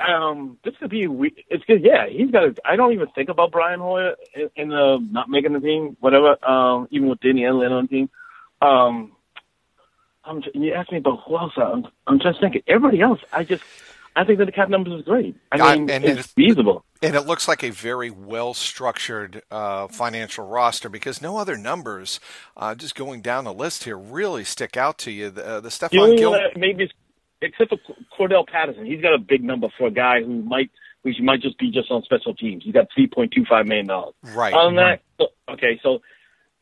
um, 0.00 0.58
this 0.64 0.74
could 0.78 0.90
be. 0.90 1.06
It's 1.48 1.64
good. 1.64 1.84
Yeah, 1.84 2.06
he's 2.08 2.30
got. 2.30 2.58
I 2.64 2.76
don't 2.76 2.92
even 2.92 3.08
think 3.08 3.28
about 3.28 3.52
Brian 3.52 3.80
Hoyer 3.80 4.14
in, 4.34 4.50
in 4.56 4.68
the 4.70 4.98
not 5.10 5.28
making 5.28 5.52
the 5.52 5.60
team, 5.60 5.96
whatever. 6.00 6.42
Um, 6.48 6.88
even 6.90 7.08
with 7.08 7.20
Danny 7.20 7.46
Allen 7.46 7.72
on 7.72 7.84
the 7.84 7.88
team. 7.88 8.10
Um, 8.60 9.12
I'm. 10.24 10.42
You 10.54 10.72
asked 10.74 10.92
me 10.92 10.98
about 10.98 11.20
who 11.26 11.36
else. 11.36 11.52
I'm. 11.56 11.86
I'm 12.06 12.20
just 12.20 12.40
thinking. 12.40 12.62
Everybody 12.66 13.00
else. 13.00 13.20
I 13.32 13.44
just. 13.44 13.62
I 14.14 14.24
think 14.24 14.38
that 14.40 14.44
the 14.44 14.52
cap 14.52 14.68
numbers 14.68 15.00
is 15.00 15.06
great. 15.06 15.36
I 15.50 15.76
mean, 15.76 15.88
and 15.88 16.04
it's, 16.04 16.26
feasible. 16.26 16.84
And 17.00 17.14
it 17.16 17.22
looks 17.22 17.48
like 17.48 17.62
a 17.62 17.70
very 17.70 18.10
well 18.10 18.52
structured 18.52 19.42
uh, 19.50 19.88
financial 19.88 20.46
roster 20.46 20.90
because 20.90 21.22
no 21.22 21.38
other 21.38 21.56
numbers, 21.56 22.20
uh, 22.54 22.74
just 22.74 22.94
going 22.94 23.22
down 23.22 23.44
the 23.44 23.54
list 23.54 23.84
here, 23.84 23.96
really 23.96 24.44
stick 24.44 24.76
out 24.76 24.98
to 24.98 25.10
you. 25.10 25.30
The, 25.30 25.46
uh, 25.46 25.60
the 25.60 25.70
Stephon 25.70 26.18
Gilmore. 26.18 26.40
Maybe 26.56 26.90
except 27.42 27.70
for 27.70 27.78
Cordarrelle 28.16 28.46
Patterson, 28.46 28.86
he's 28.86 29.02
got 29.02 29.14
a 29.14 29.18
big 29.18 29.42
number 29.42 29.68
for 29.76 29.88
a 29.88 29.90
guy 29.90 30.22
who 30.22 30.42
might 30.42 30.70
who 31.02 31.12
might 31.22 31.40
just 31.40 31.58
be 31.58 31.70
just 31.70 31.90
on 31.90 32.02
special 32.02 32.34
teams. 32.34 32.64
He's 32.64 32.72
got 32.72 32.86
three 32.94 33.06
point 33.06 33.32
two 33.32 33.44
five 33.44 33.66
million 33.66 33.86
dollars. 33.86 34.14
Right. 34.34 34.54
On 34.54 34.76
that, 34.76 35.02
okay, 35.48 35.80
so 35.82 36.00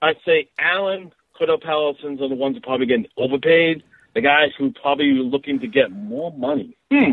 I'd 0.02 0.16
say 0.24 0.48
Allen, 0.58 1.12
Cordarrelle 1.38 1.62
Patterson's 1.62 2.20
are 2.20 2.28
the 2.28 2.34
ones 2.34 2.56
who 2.56 2.60
probably 2.60 2.86
getting 2.86 3.06
overpaid. 3.16 3.82
The 4.14 4.20
guys 4.20 4.50
who 4.58 4.72
probably 4.72 5.10
are 5.10 5.22
looking 5.22 5.60
to 5.60 5.68
get 5.68 5.92
more 5.92 6.32
money. 6.32 6.76
Hmm. 6.90 7.12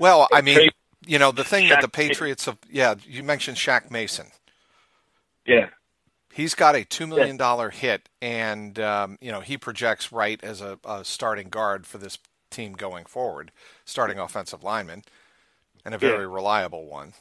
Well, 0.00 0.26
I 0.32 0.40
mean, 0.40 0.70
you 1.06 1.18
know, 1.18 1.30
the 1.30 1.44
thing 1.44 1.66
Shaq 1.66 1.68
that 1.70 1.82
the 1.82 1.88
Patriots 1.88 2.46
have, 2.46 2.58
yeah, 2.68 2.94
you 3.04 3.22
mentioned 3.22 3.56
Shaq 3.56 3.90
Mason. 3.90 4.26
Yeah. 5.46 5.68
He's 6.32 6.54
got 6.54 6.76
a 6.76 6.84
two 6.84 7.06
million 7.06 7.36
dollar 7.36 7.70
hit, 7.70 8.08
and 8.20 8.78
um, 8.78 9.18
you 9.20 9.32
know 9.32 9.40
he 9.40 9.56
projects 9.58 10.12
right 10.12 10.42
as 10.44 10.60
a, 10.60 10.78
a 10.84 11.04
starting 11.04 11.48
guard 11.48 11.86
for 11.86 11.98
this 11.98 12.18
team 12.50 12.72
going 12.72 13.04
forward, 13.04 13.52
starting 13.84 14.18
offensive 14.18 14.62
lineman, 14.62 15.04
and 15.84 15.94
a 15.94 15.98
very 15.98 16.24
yeah. 16.24 16.32
reliable 16.34 16.86
one. 16.86 17.14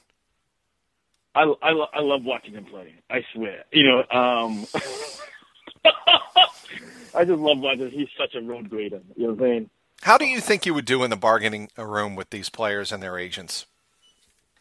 I, 1.36 1.54
I, 1.62 1.72
I 1.94 2.00
love 2.02 2.24
watching 2.24 2.54
him 2.54 2.66
play. 2.66 2.96
I 3.10 3.24
swear. 3.34 3.64
You 3.72 3.84
know, 3.84 4.00
um, 4.18 4.66
I 7.14 7.24
just 7.26 7.40
love 7.40 7.60
watching. 7.60 7.92
He's 7.92 8.10
such 8.18 8.34
a 8.36 8.42
road 8.42 8.70
grader. 8.70 9.02
You 9.16 9.28
know 9.28 9.34
what 9.34 9.44
I'm 9.44 9.50
saying? 9.50 9.70
How 10.02 10.18
do 10.18 10.26
you 10.26 10.42
think 10.42 10.66
you 10.66 10.74
would 10.74 10.86
do 10.86 11.04
in 11.04 11.10
the 11.10 11.16
bargaining 11.16 11.70
room 11.78 12.16
with 12.16 12.30
these 12.30 12.50
players 12.50 12.92
and 12.92 13.02
their 13.02 13.18
agents? 13.18 13.66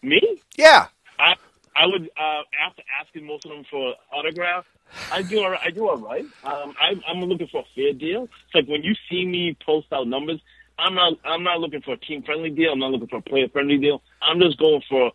Me? 0.02 0.20
Yeah. 0.56 0.88
I 1.18 1.34
I 1.74 1.86
would 1.86 2.10
uh, 2.16 2.42
after 2.66 2.82
asking 3.00 3.26
most 3.26 3.44
of 3.44 3.52
them 3.52 3.64
for 3.70 3.94
autograph. 4.12 4.64
I 5.10 5.22
do 5.22 5.42
all 5.42 5.50
right. 5.50 5.60
I 5.64 5.70
do 5.70 5.88
all 5.88 5.96
right. 5.96 6.24
Um, 6.44 6.74
I, 6.80 6.94
I'm 7.08 7.20
looking 7.20 7.48
for 7.48 7.62
a 7.62 7.64
fair 7.74 7.92
deal. 7.92 8.24
It's 8.24 8.54
like 8.54 8.68
when 8.68 8.82
you 8.82 8.94
see 9.10 9.26
me 9.26 9.56
post 9.64 9.88
out 9.92 10.06
numbers, 10.06 10.40
I'm 10.78 10.94
not 10.94 11.14
I'm 11.24 11.42
not 11.42 11.60
looking 11.60 11.82
for 11.82 11.94
a 11.94 11.96
team 11.98 12.22
friendly 12.22 12.50
deal. 12.50 12.72
I'm 12.72 12.78
not 12.78 12.90
looking 12.90 13.08
for 13.08 13.18
a 13.18 13.22
player 13.22 13.48
friendly 13.48 13.78
deal. 13.78 14.02
I'm 14.20 14.40
just 14.40 14.58
going 14.58 14.82
for 14.88 15.12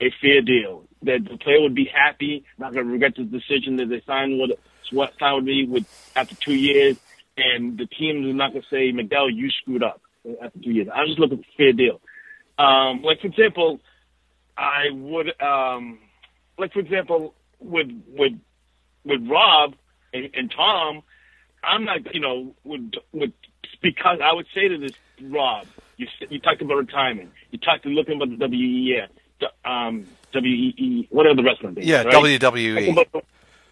a 0.00 0.10
fair 0.20 0.42
deal 0.42 0.84
that 1.02 1.24
the 1.30 1.36
player 1.36 1.60
would 1.60 1.74
be 1.74 1.84
happy, 1.92 2.44
not 2.58 2.72
going 2.72 2.86
to 2.86 2.92
regret 2.92 3.14
the 3.16 3.24
decision 3.24 3.76
that 3.76 3.88
they 3.88 4.02
signed 4.06 4.40
with 4.40 4.58
what 4.90 5.12
signed 5.18 5.36
with 5.36 5.44
me 5.44 5.66
with 5.66 6.12
after 6.16 6.34
two 6.34 6.54
years, 6.54 6.96
and 7.36 7.78
the 7.78 7.86
team 7.86 8.28
is 8.28 8.34
not 8.34 8.52
going 8.52 8.62
to 8.62 8.68
say 8.68 8.92
Miguel, 8.92 9.30
you 9.30 9.50
screwed 9.50 9.82
up 9.82 10.00
after 10.42 10.58
two 10.58 10.70
years. 10.70 10.88
I'm 10.92 11.06
just 11.06 11.18
looking 11.18 11.38
for 11.38 11.44
a 11.44 11.56
fair 11.56 11.72
deal. 11.72 12.00
Um, 12.58 13.02
like 13.02 13.20
for 13.20 13.28
example, 13.28 13.80
I 14.56 14.90
would 14.92 15.40
um, 15.40 15.98
like 16.58 16.72
for 16.72 16.80
example 16.80 17.34
with 17.60 17.88
with 18.08 18.32
with 19.04 19.28
Rob 19.28 19.74
and, 20.12 20.30
and 20.34 20.50
Tom, 20.50 21.02
I'm 21.62 21.84
not 21.84 22.14
you 22.14 22.20
know 22.20 22.54
with 22.64 22.92
with 23.12 23.32
because 23.82 24.20
I 24.22 24.32
would 24.32 24.46
say 24.54 24.68
to 24.68 24.78
this 24.78 24.92
Rob, 25.22 25.66
you 25.96 26.06
you 26.28 26.38
talked 26.40 26.62
about 26.62 26.76
retirement. 26.76 27.30
You 27.50 27.58
talked 27.58 27.84
to 27.84 27.88
looking 27.88 28.16
about 28.20 28.36
the 28.38 28.48
WEE, 28.48 29.02
um, 29.64 30.06
WEE, 30.34 31.08
whatever 31.10 31.36
the 31.36 31.42
wrestling 31.42 31.74
thing. 31.74 31.84
Yeah, 31.84 32.02
right? 32.02 32.14
WWE. 32.14 32.94
The, 33.12 33.22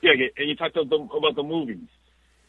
yeah, 0.02 0.12
and 0.36 0.48
you 0.48 0.56
talked 0.56 0.76
about 0.76 0.90
the, 0.90 1.16
about 1.16 1.36
the 1.36 1.42
movies. 1.42 1.78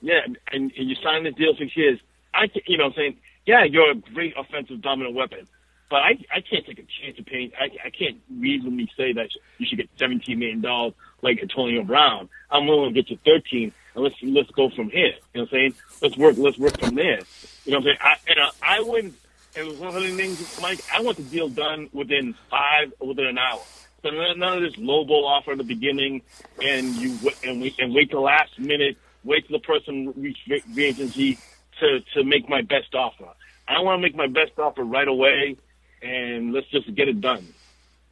Yeah, 0.02 0.20
and, 0.52 0.72
and 0.76 0.90
you 0.90 0.96
signed 1.02 1.26
this 1.26 1.36
deal 1.36 1.56
six 1.58 1.76
years. 1.78 2.00
I, 2.34 2.50
you 2.66 2.78
know, 2.78 2.86
I'm 2.86 2.94
saying, 2.94 3.18
yeah, 3.46 3.64
you're 3.64 3.92
a 3.92 3.96
great 3.96 4.34
offensive 4.38 4.82
dominant 4.82 5.16
weapon, 5.16 5.48
but 5.90 5.98
I, 5.98 6.18
I 6.34 6.42
can't 6.42 6.66
take 6.66 6.80
a 6.80 6.88
chance 7.02 7.18
of 7.20 7.26
paying. 7.26 7.52
I, 7.60 7.66
I 7.86 7.90
can't 7.90 8.20
reasonably 8.30 8.90
say 8.98 9.14
that 9.14 9.30
you 9.60 9.66
should 9.68 9.78
get 9.78 9.90
17 9.98 10.38
million 10.38 10.62
dollars 10.62 10.94
like 11.22 11.40
Antonio 11.42 11.84
Brown. 11.84 12.30
I'm 12.52 12.68
willing 12.68 12.94
to 12.94 13.02
get 13.02 13.10
you 13.10 13.18
13, 13.24 13.72
and 13.96 14.04
let's 14.04 14.16
let's 14.24 14.52
go 14.52 14.70
from 14.70 14.90
here. 14.90 15.08
You 15.08 15.12
know 15.12 15.18
what 15.34 15.42
I'm 15.42 15.48
saying? 15.50 15.74
Let's 16.02 16.18
work. 16.18 16.36
Let's 16.38 16.58
work 16.58 16.80
from 16.80 16.96
there. 16.96 17.22
You 17.66 17.72
know 17.72 17.80
what 17.80 17.82
I'm 17.82 17.84
saying? 17.84 17.98
I, 18.02 18.16
and 18.28 18.40
uh, 18.40 18.52
I 18.62 18.82
wouldn't. 18.82 19.16
It 19.56 19.66
was 19.66 19.78
one 19.78 19.96
of 19.96 20.02
the 20.02 20.16
things, 20.16 20.60
Mike. 20.62 20.84
I 20.92 21.02
want 21.02 21.18
the 21.18 21.24
deal 21.24 21.48
done 21.48 21.90
within 21.94 22.34
five, 22.50 22.92
within 23.00 23.28
an 23.28 23.38
hour. 23.38 23.62
So 24.02 24.10
none 24.10 24.58
of 24.58 24.62
this 24.62 24.78
low 24.78 25.06
ball 25.06 25.26
offer 25.26 25.52
at 25.52 25.58
the 25.58 25.64
beginning, 25.64 26.24
and 26.62 26.96
you 26.96 27.18
and 27.44 27.62
we 27.62 27.74
and 27.80 27.94
wait 27.94 28.10
till 28.10 28.20
the 28.20 28.26
last 28.26 28.60
minute. 28.60 28.98
Wait 29.24 29.48
till 29.48 29.58
the 29.58 29.64
person 29.64 30.14
reach 30.18 30.38
the 30.48 30.84
agency 30.84 31.38
to 31.80 32.02
to 32.14 32.24
make 32.24 32.50
my 32.50 32.62
best 32.62 32.94
offer. 32.94 33.30
I 33.68 33.80
want 33.80 34.00
to 34.00 34.02
make 34.02 34.16
my 34.16 34.28
best 34.28 34.60
offer 34.60 34.84
right 34.84 35.08
away, 35.08 35.56
and 36.02 36.52
let's 36.52 36.68
just 36.68 36.94
get 36.94 37.08
it 37.08 37.22
done. 37.22 37.48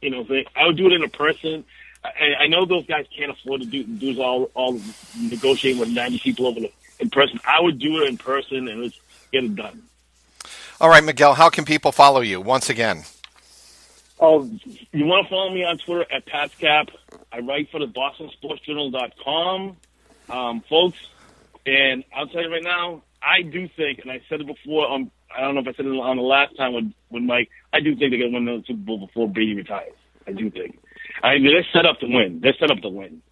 You 0.00 0.10
know, 0.10 0.18
what 0.18 0.22
I'm 0.24 0.28
saying? 0.30 0.44
I 0.56 0.66
would 0.66 0.76
do 0.76 0.86
it 0.86 0.92
in 0.92 1.04
a 1.04 1.08
person. 1.08 1.64
I, 2.04 2.34
I 2.40 2.46
know 2.48 2.64
those 2.64 2.86
guys 2.86 3.06
can't 3.16 3.30
afford 3.30 3.60
to 3.62 3.66
do 3.66 3.84
do 3.84 4.20
all 4.20 4.50
all 4.54 4.80
negotiating 5.20 5.80
with 5.80 5.90
ninety 5.90 6.18
people 6.18 6.46
over 6.46 6.60
the, 6.60 6.72
in 6.98 7.10
person. 7.10 7.38
I 7.46 7.60
would 7.60 7.78
do 7.78 8.02
it 8.02 8.08
in 8.08 8.18
person, 8.18 8.68
and 8.68 8.82
let's 8.82 9.00
get 9.32 9.44
it 9.44 9.54
done. 9.54 9.82
All 10.80 10.88
right, 10.88 11.04
Miguel. 11.04 11.34
How 11.34 11.48
can 11.48 11.64
people 11.64 11.92
follow 11.92 12.20
you 12.20 12.40
once 12.40 12.68
again? 12.68 13.04
Oh, 14.18 14.48
you 14.92 15.04
want 15.06 15.26
to 15.26 15.30
follow 15.30 15.50
me 15.50 15.64
on 15.64 15.78
Twitter 15.78 16.06
at 16.12 16.26
PatsCap. 16.26 16.90
I 17.32 17.40
write 17.40 17.70
for 17.70 17.80
the 17.80 17.86
BostonSportsJournal.com, 17.86 19.76
um, 20.30 20.60
folks. 20.68 20.98
And 21.66 22.04
I'll 22.14 22.28
tell 22.28 22.42
you 22.42 22.50
right 22.52 22.62
now, 22.62 23.02
I 23.22 23.42
do 23.42 23.68
think, 23.68 24.00
and 24.00 24.10
I 24.10 24.20
said 24.28 24.40
it 24.40 24.46
before. 24.46 24.90
Um, 24.90 25.10
I 25.34 25.40
don't 25.40 25.54
know 25.54 25.60
if 25.60 25.68
I 25.68 25.72
said 25.72 25.86
it 25.86 25.88
on 25.88 26.16
the 26.16 26.22
last 26.22 26.56
time 26.56 26.72
with, 26.72 26.92
with 27.10 27.22
Mike. 27.22 27.48
I 27.72 27.80
do 27.80 27.96
think 27.96 28.10
they're 28.10 28.18
going 28.18 28.32
to 28.32 28.38
win 28.38 28.44
the 28.44 28.64
Super 28.66 28.80
Bowl 28.80 28.98
before 28.98 29.28
Brady 29.28 29.54
retires. 29.54 29.94
I 30.26 30.32
do 30.32 30.50
think. 30.50 30.78
I 31.22 31.38
mean, 31.38 31.52
they're 31.52 31.66
set 31.72 31.86
up 31.86 32.00
to 32.00 32.06
win. 32.06 32.40
They're 32.40 32.54
set 32.58 32.70
up 32.70 32.80
to 32.82 32.88
win. 32.88 33.22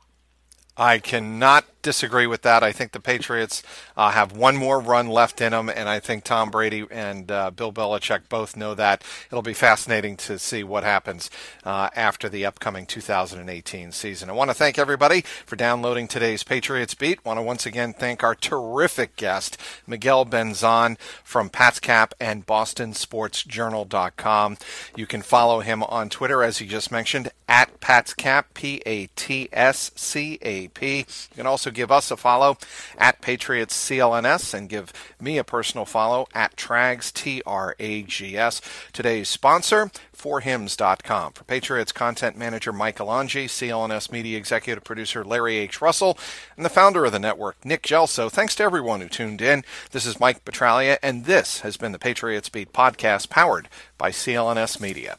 I 0.77 0.99
cannot 0.99 1.80
disagree 1.83 2.27
with 2.27 2.43
that. 2.43 2.63
I 2.63 2.73
think 2.73 2.93
the 2.93 3.01
Patriots 3.01 3.63
uh, 3.97 4.11
have 4.11 4.33
one 4.33 4.57
more 4.57 4.81
run 4.81 5.09
left 5.09 5.41
in 5.41 5.53
them, 5.53 5.69
and 5.69 5.89
I 5.89 6.01
think 6.01 6.25
Tom 6.25 6.51
Brady 6.51 6.87
and 6.91 7.31
uh, 7.31 7.51
Bill 7.51 7.73
Belichick 7.73 8.29
both 8.29 8.57
know 8.57 8.75
that. 8.75 9.05
It'll 9.31 9.43
be 9.43 9.55
fascinating 9.55 10.17
to 10.19 10.39
see 10.39 10.63
what 10.63 10.85
happens 10.85 11.31
uh, 11.65 11.89
after 11.95 12.29
the 12.29 12.47
upcoming 12.47 12.87
2018 12.87 13.93
season. 13.93 14.31
I 14.31 14.33
want 14.33 14.51
to 14.51 14.55
thank 14.55 14.79
everybody 14.79 15.23
for 15.47 15.57
downloading 15.57 16.09
today's 16.09 16.43
Patriots 16.43 16.95
Beat. 16.95 17.25
Want 17.25 17.39
to 17.39 17.43
once 17.43 17.67
again 17.67 17.93
thank 17.93 18.23
our 18.23 18.35
terrific 18.35 19.17
guest, 19.17 19.57
Miguel 19.87 20.27
Benzan 20.27 20.99
from 21.25 21.51
PatsCap 21.51 22.13
and 22.21 22.47
BostonSportsJournal.com. 22.47 24.57
You 24.97 25.07
can 25.07 25.23
follow 25.23 25.61
him 25.61 25.83
on 25.85 26.09
Twitter, 26.09 26.43
as 26.43 26.59
he 26.59 26.67
just 26.67 26.93
mentioned, 26.93 27.31
at 27.49 27.81
PatsCap, 27.81 28.45
P 28.55 28.83
A 28.87 29.07
T 29.09 29.49
S 29.53 29.91
C 29.97 30.39
A 30.43 30.69
P. 30.69 30.99
You 30.99 31.37
can 31.37 31.47
also 31.47 31.70
give 31.71 31.91
us 31.91 32.11
a 32.11 32.17
follow 32.17 32.59
at 32.99 33.21
Patriots 33.21 33.75
CLNS 33.89 34.55
and 34.55 34.69
give 34.69 34.93
me 35.21 35.39
a 35.39 35.45
personal 35.45 35.85
follow 35.85 36.27
at 36.35 36.57
Trags, 36.57 37.13
T 37.13 37.43
R 37.47 37.75
A 37.79 38.03
G 38.03 38.37
S. 38.37 38.61
Today's 38.93 39.29
sponsor, 39.29 39.91
forhims.com. 40.17 41.33
For 41.33 41.45
Patriots 41.45 41.93
content 41.93 42.37
manager 42.37 42.73
Mike 42.73 42.99
Alonji, 42.99 43.47
CLNS 43.47 44.13
media 44.13 44.37
executive 44.37 44.85
producer 44.85 45.25
Larry 45.25 45.57
H. 45.57 45.81
Russell, 45.81 46.19
and 46.57 46.65
the 46.65 46.71
founder 46.71 47.05
of 47.05 47.13
the 47.13 47.19
network, 47.19 47.65
Nick 47.65 47.83
Gelso, 47.83 48.31
thanks 48.31 48.55
to 48.57 48.63
everyone 48.63 49.01
who 49.01 49.09
tuned 49.09 49.41
in. 49.41 49.65
This 49.91 50.07
is 50.07 50.21
Mike 50.21 50.45
Petraglia, 50.45 50.99
and 51.03 51.25
this 51.25 51.61
has 51.61 51.77
been 51.77 51.93
the 51.93 51.99
Patriots 51.99 52.49
Beat 52.49 52.73
podcast 52.73 53.31
powered 53.31 53.69
by 53.99 54.11
CLNS 54.11 54.81
Media. 54.81 55.19